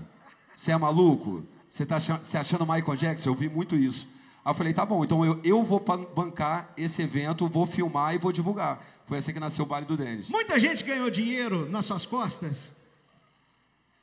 [0.55, 1.43] você é maluco?
[1.69, 3.29] Você tá achando, se achando Michael Jackson?
[3.29, 4.07] Eu vi muito isso.
[4.47, 8.15] Aí eu falei, tá bom, então eu, eu vou ban- bancar esse evento, vou filmar
[8.15, 8.79] e vou divulgar.
[9.03, 10.29] Foi assim que nasceu o Baile do Denis.
[10.29, 12.73] Muita gente ganhou dinheiro nas suas costas?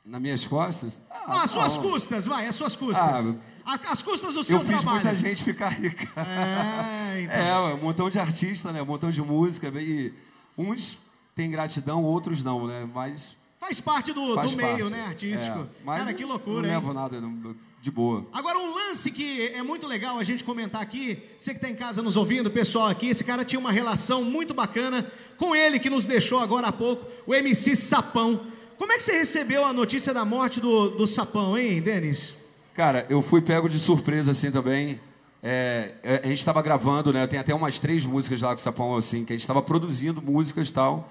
[0.05, 1.01] Nas minhas costas?
[1.09, 3.35] Ah, as suas custas, vai, as suas custas.
[3.65, 5.03] Ah, as custas do seu Eu fiz trabalho.
[5.03, 6.07] muita gente ficar rica.
[6.21, 7.35] É, então.
[7.35, 8.83] É, um montão de artista, né?
[8.83, 9.69] Um montão de música.
[9.81, 10.13] E
[10.55, 10.99] uns
[11.33, 12.87] têm gratidão, outros não, né?
[12.93, 14.89] Mas Faz parte do, faz do meio, parte.
[14.91, 15.59] né, artístico.
[15.61, 16.75] É, mas Cara, que loucura, Não hein?
[16.75, 18.25] levo nada, não- de boa.
[18.33, 21.75] Agora, um lance que é muito legal a gente comentar aqui, você que está em
[21.75, 25.05] casa nos ouvindo, pessoal aqui, esse cara tinha uma relação muito bacana
[25.37, 28.41] com ele que nos deixou agora há pouco, o MC Sapão.
[28.75, 32.33] Como é que você recebeu a notícia da morte do, do Sapão, hein, Denis?
[32.73, 34.99] Cara, eu fui pego de surpresa assim também.
[35.43, 37.27] É, é, a gente estava gravando, né?
[37.27, 40.23] Tem até umas três músicas lá com o Sapão, assim, que a gente estava produzindo
[40.23, 41.07] músicas e tal.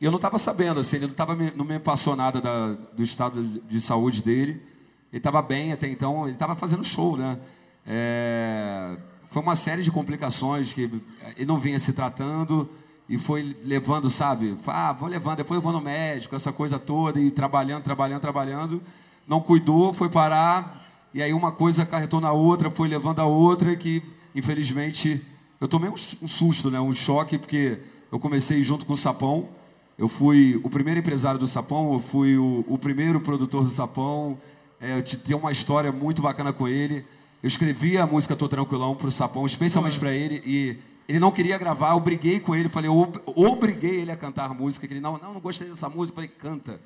[0.00, 3.02] E eu não estava sabendo, assim, ele não, tava não me passou nada da- do
[3.02, 4.72] estado de saúde dele.
[5.14, 7.38] Ele estava bem até então, ele estava fazendo show, né?
[7.86, 8.96] É,
[9.30, 10.90] foi uma série de complicações que
[11.36, 12.68] ele não vinha se tratando
[13.08, 14.56] e foi levando, sabe?
[14.66, 18.82] Ah, vou levando, depois eu vou no médico, essa coisa toda, e trabalhando, trabalhando, trabalhando.
[19.24, 20.84] Não cuidou, foi parar,
[21.14, 24.02] e aí uma coisa acarretou na outra, foi levando a outra, que
[24.34, 25.24] infelizmente
[25.60, 26.80] eu tomei um, susto, né?
[26.80, 27.78] um choque, porque
[28.10, 29.48] eu comecei junto com o Sapão.
[29.96, 34.36] Eu fui o primeiro empresário do Sapão, eu fui o, o primeiro produtor do Sapão.
[34.80, 37.04] É, eu te- tenho uma história muito bacana com ele.
[37.42, 41.58] Eu escrevi a música Tô Tranquilão pro Sapão, especialmente para ele, e ele não queria
[41.58, 41.92] gravar.
[41.92, 44.86] Eu briguei com ele, falei, ob- obriguei ele a cantar a música.
[44.86, 46.12] Que ele, não, não, não gostei dessa música.
[46.20, 46.80] Eu falei, canta,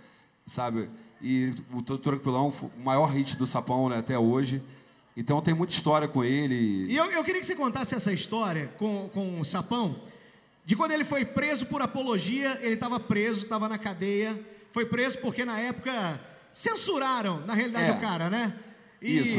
[0.47, 0.89] sabe?
[1.22, 4.62] E o Tô Tranquilão foi o maior hit do Sapão né, até hoje.
[5.16, 6.86] Então tem muita história com ele.
[6.93, 10.01] E eu, eu queria que você contasse essa história com, com o Sapão,
[10.64, 15.18] de quando ele foi preso por apologia, ele estava preso, estava na cadeia, foi preso
[15.18, 16.20] porque na época
[16.53, 17.93] censuraram, na realidade, É.
[17.93, 18.55] o cara, né?
[19.01, 19.39] E Isso.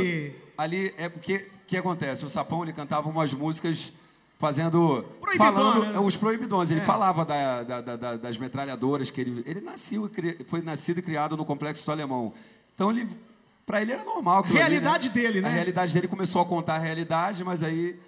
[0.58, 2.26] Ali é porque o que acontece?
[2.26, 3.92] O Sapão ele cantava umas músicas
[4.38, 5.04] fazendo.
[5.22, 6.00] Proibidona, falando né?
[6.00, 6.72] os proibidões.
[6.72, 6.84] Ele É.
[6.86, 9.44] falava da- da- da- da- das metralhadoras que ele.
[9.46, 12.34] Ele nasceu, e foi nascido e criado no complexo do alemão.
[12.74, 13.08] Então ele.
[13.66, 14.40] Para ele era normal.
[14.40, 15.48] aquilo ali, Realidade dele, né?
[15.48, 18.00] A realidade dele começou a contar a realidade, mas aí.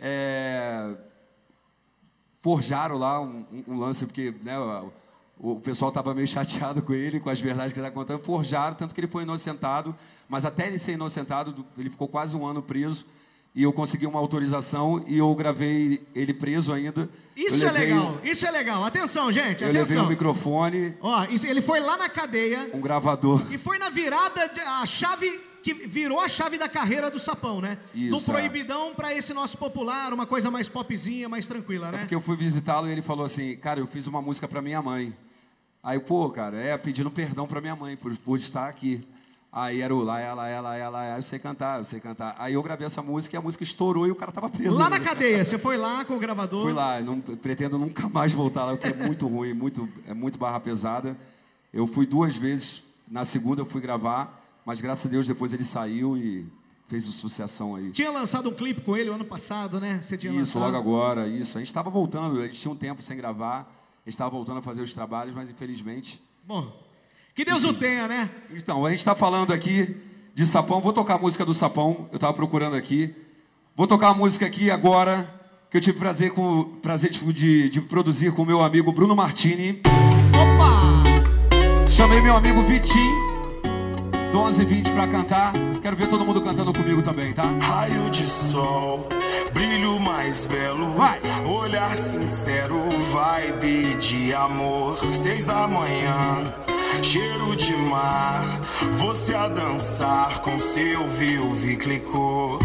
[0.00, 0.94] é,
[2.36, 4.54] forjaram lá um, um- um lance, porque né,
[5.38, 8.74] o, pessoal estava meio chateado com ele, com as verdades que ele estava contando, forjaram,
[8.74, 9.94] tanto que ele foi inocentado,
[10.28, 13.06] mas até ele ser inocentado, do- ele ficou quase um ano preso,
[13.54, 17.08] e eu consegui uma autorização e eu gravei ele preso ainda.
[17.36, 18.84] isso eu é levei- legal, isso é legal.
[18.84, 20.04] Atenção, gente, Eu levei atenção.
[20.04, 23.42] um microfone, Ó, ele foi lá na cadeia um gravador.
[23.50, 27.78] e foi na virada, a chave que virou a chave da carreira do Sapão, né?
[27.92, 28.34] do Isso, é.
[28.34, 31.98] proibidão para esse nosso popular, uma coisa mais popzinha, mais tranquila, É né?
[31.98, 34.80] porque eu fui visitá-lo e ele falou assim, cara, eu fiz uma música para minha
[34.80, 35.14] mãe.
[35.88, 39.02] Aí, pô, cara, é pedindo perdão para minha mãe por, por estar aqui.
[39.50, 42.36] Aí era o lá, ela, ela, ela, ela, eu sei cantar, eu sei cantar.
[42.38, 44.76] Aí eu gravei essa música e a música estourou e o cara tava preso.
[44.76, 46.62] Lá na cadeia, você foi lá com o gravador.
[46.62, 50.38] Fui lá, não, pretendo nunca mais voltar lá, porque é muito ruim, muito, é muito
[50.38, 51.16] barra pesada.
[51.72, 55.64] Eu fui duas vezes, na segunda eu fui gravar, mas graças a Deus depois ele
[55.64, 56.46] saiu e
[56.86, 57.92] fez o sucessão aí.
[57.92, 60.00] Tinha lançado um clipe com ele o ano passado, né?
[60.02, 60.64] Você tinha Isso, lançado.
[60.64, 61.56] logo agora, isso.
[61.56, 63.77] A gente estava voltando, a gente tinha um tempo sem gravar,
[64.10, 66.20] estava voltando a fazer os trabalhos, mas infelizmente.
[66.44, 66.72] Bom,
[67.34, 68.30] que Deus o tenha, né?
[68.50, 69.96] Então, a gente está falando aqui
[70.34, 73.14] de Sapão, vou tocar a música do Sapão, eu estava procurando aqui.
[73.76, 75.32] Vou tocar a música aqui agora,
[75.70, 79.14] que eu tive prazer, com, prazer de, de- de produzir com o meu amigo Bruno
[79.14, 79.80] Martini.
[80.34, 81.88] Opa!
[81.90, 83.27] Chamei meu amigo Vitinho,
[84.32, 85.52] do 1120 para cantar.
[85.82, 87.44] Quero ver todo mundo cantando comigo também, tá?
[87.60, 89.06] Raio de sol,
[89.52, 91.20] brilho mais belo, Vai.
[91.46, 92.80] olhar sincero,
[93.12, 94.98] vibe de amor.
[94.98, 96.54] Seis da manhã,
[97.02, 98.44] cheiro de mar,
[98.92, 102.58] você a dançar com seu viu, clicou.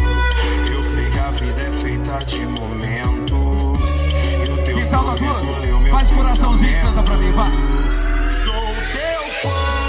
[0.73, 4.03] Eu sei que a vida é feita de momentos.
[4.47, 7.51] E o teu Que sorriso leu meus Faz coraçãozinho e canta pra mim, vai.
[8.43, 9.82] Solteiro pra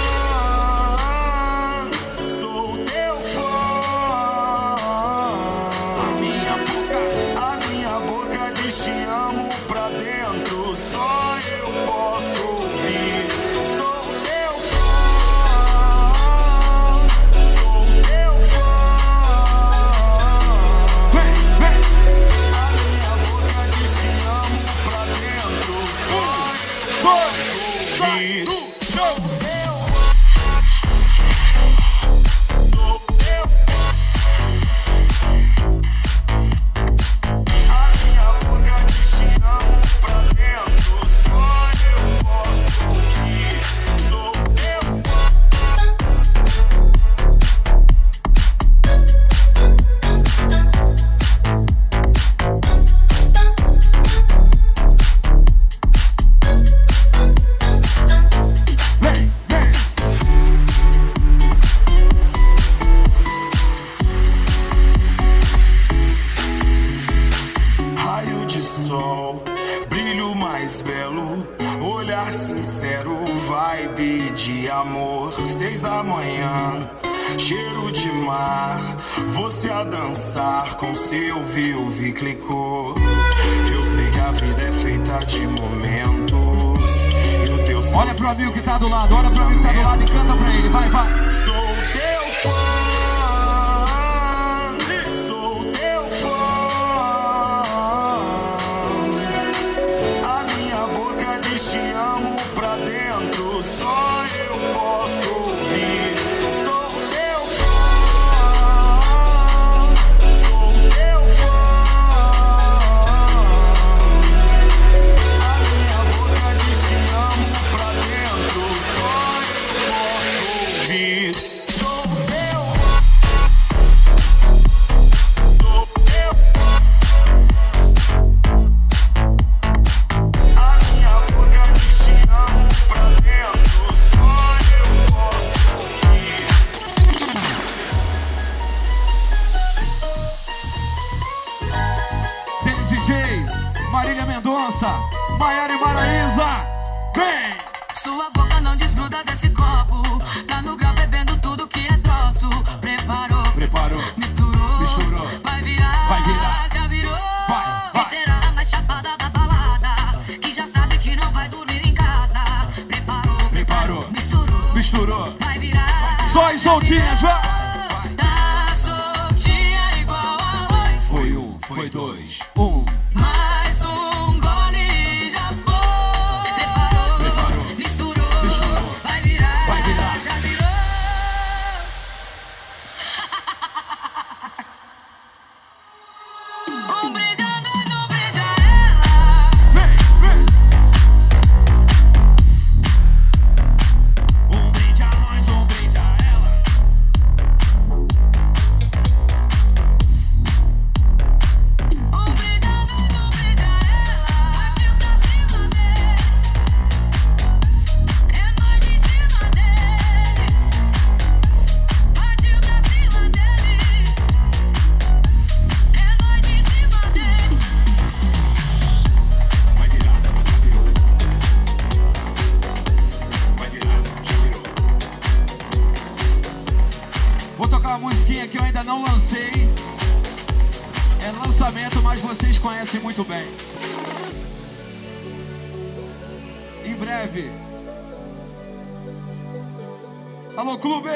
[240.57, 241.09] Alô, clube!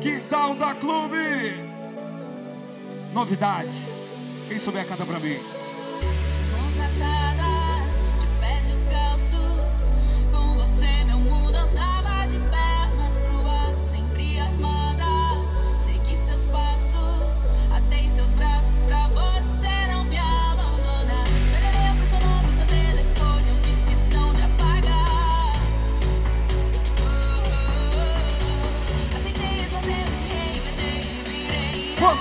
[0.00, 1.18] Quintal da clube!
[3.12, 3.70] Novidade.
[4.48, 5.61] Quem souber, canta pra mim.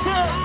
[0.03, 0.40] 这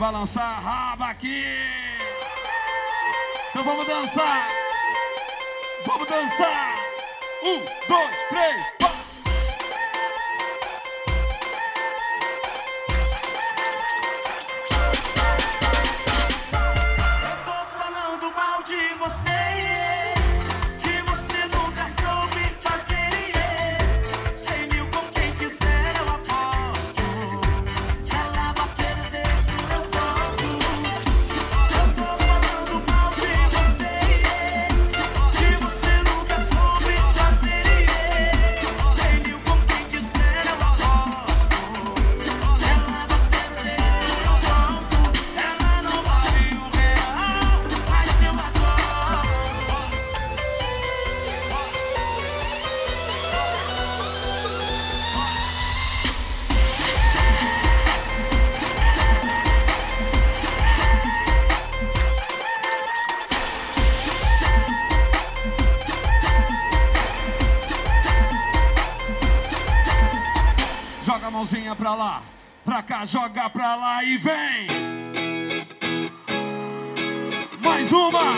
[0.00, 1.44] vai lançar a raba aqui.
[3.50, 4.48] Então vamos dançar.
[5.86, 6.74] Vamos dançar.
[7.44, 8.79] Um, dois, três.
[73.00, 74.66] Cá, joga pra lá e vem.
[77.60, 78.34] Mais uma.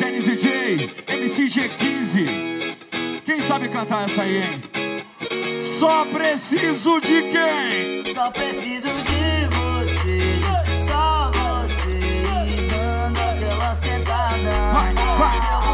[0.00, 2.74] Dennis DJ, MCG15.
[3.24, 4.62] Quem sabe cantar essa aí, hein?
[5.78, 8.04] Só preciso de quem?
[8.14, 10.40] Só preciso de você,
[10.86, 12.22] só você
[12.68, 14.50] dando aquela sentada.
[14.72, 15.73] Vai, vai.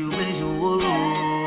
[0.00, 1.46] Que o beijo rolou.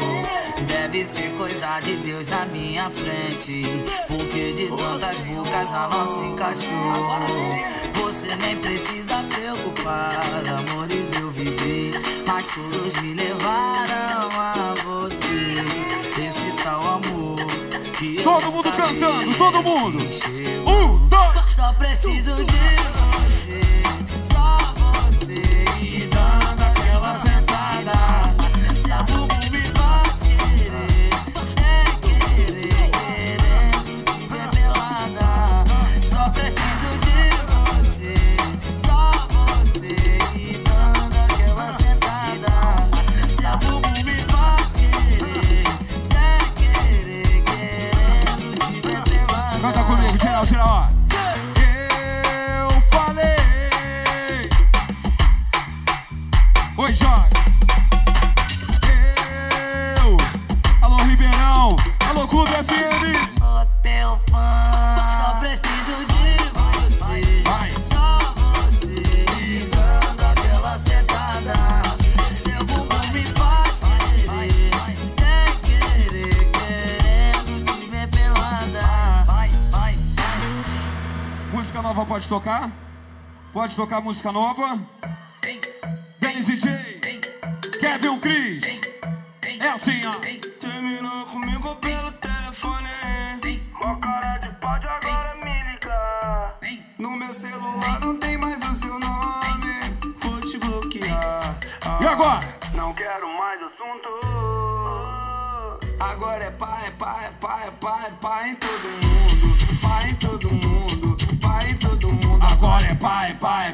[0.68, 3.64] Deve ser coisa de Deus na minha frente.
[4.08, 6.70] Porque de tantas bocas a nossa encaixou.
[7.96, 10.12] Você nem precisa preocupar.
[10.48, 11.92] Amores eu vivi,
[12.28, 16.22] mas todos me levaram a você.
[16.22, 17.36] Esse tal amor.
[17.98, 19.98] que Todo mundo cantando, todo mundo.
[20.68, 21.52] Um, dois.
[21.56, 22.54] Só preciso de
[23.14, 24.03] você,
[82.14, 82.72] pode tocar?
[83.52, 84.78] Pode tocar música nova?
[86.20, 87.02] Dennis DJ.
[87.80, 88.80] Kevin Cris.
[89.60, 90.14] É assim, ó.
[90.60, 92.88] Terminou comigo pelo telefone.
[93.82, 96.60] Mó cara de pode agora me ligar.
[97.00, 99.74] No meu celular não tem mais o seu nome.
[100.22, 101.58] Vou te bloquear.
[102.00, 102.48] E agora?
[102.76, 104.10] Não quero mais assunto.
[106.00, 109.82] Agora é pá, é pá, é pá, é pá, é pá em todo mundo.
[109.82, 111.03] Pá em todo mundo.
[113.24, 113.74] Agora é pai,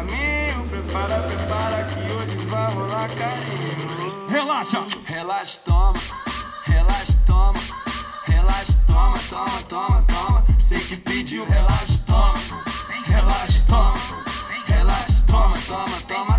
[0.00, 4.28] caminho, prepara, prepara que hoje vai rolar carinho.
[4.28, 4.82] Relaxa.
[5.04, 5.92] Relaxa, toma,
[6.66, 7.60] relaxa, toma,
[8.26, 10.46] relaxa, toma, toma, toma, toma.
[10.58, 12.32] Sei que pediu, relaxa, toma,
[13.06, 13.92] relaxa, toma,
[14.66, 16.29] relaxa, toma, toma, toma, toma.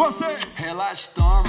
[0.00, 0.24] Você.
[0.54, 1.42] Relaxa, toma,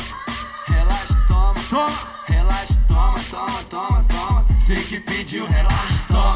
[0.67, 1.87] relaxa, toma, Toma.
[2.27, 4.45] relaxa, toma, toma, toma, toma.
[4.67, 6.35] Sei que pediu, relaxa, toma,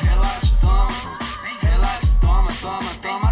[0.00, 0.86] relaxa, toma,
[1.60, 3.23] relaxa, toma, toma, toma,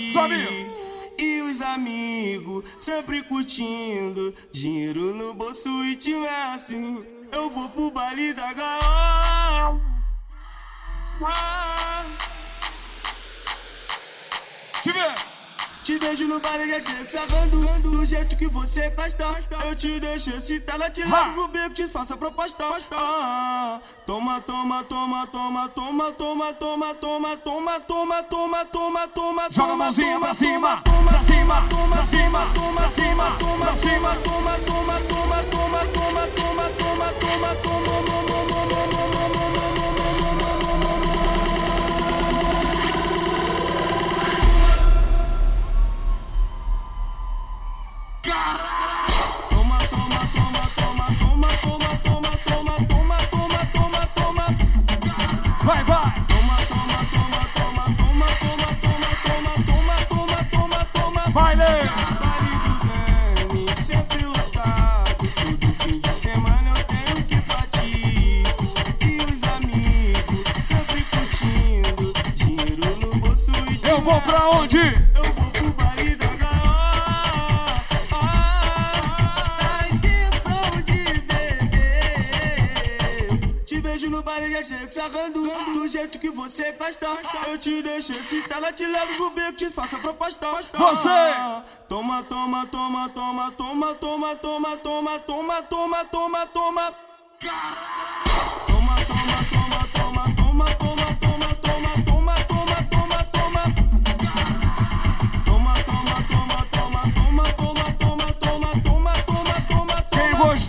[0.00, 0.82] noite.
[1.18, 4.34] E os amigos sempre curtindo.
[4.50, 4.71] De
[16.32, 19.24] no baile já chega sarrando Do jeito que você gosta
[19.66, 22.64] Eu te deixo excitada, te levo pro beco, te faça proposta
[24.06, 24.40] Toma, Toma,
[24.84, 30.18] toma, toma, toma, toma, toma, toma, toma, toma, toma, toma, toma, toma Joga a mãozinha
[30.18, 35.84] pra cima, pra cima, pra cima, pra cima, pra cima Toma, toma, toma, toma, toma,
[35.84, 38.71] toma, toma, toma, toma, toma, toma, toma, toma
[74.02, 74.78] vou pra onde?
[74.78, 76.58] Eu vou pro baile da gaota.
[78.12, 81.68] Ah, intenção de beber.
[83.64, 84.22] Te vejo no.
[85.74, 87.06] Do jeito que você gosta.
[87.48, 90.46] Eu te deixo excitada, te leva pro beco, te faço a proposta.
[90.48, 91.08] Você!
[91.88, 96.94] Toma, toma, toma, toma, toma, toma, toma, toma, toma, toma, toma, toma.
[97.40, 98.11] Caralho!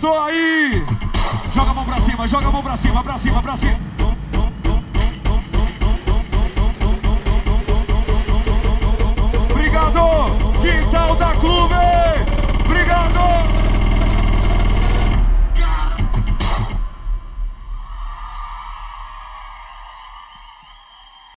[0.04, 0.84] Estou aí!
[1.54, 3.80] Joga a mão pra cima, joga a mão pra cima, pra cima, pra cima.
[9.50, 10.00] Obrigado!
[10.60, 11.74] Quintal da Clube!
[12.66, 13.43] Obrigado!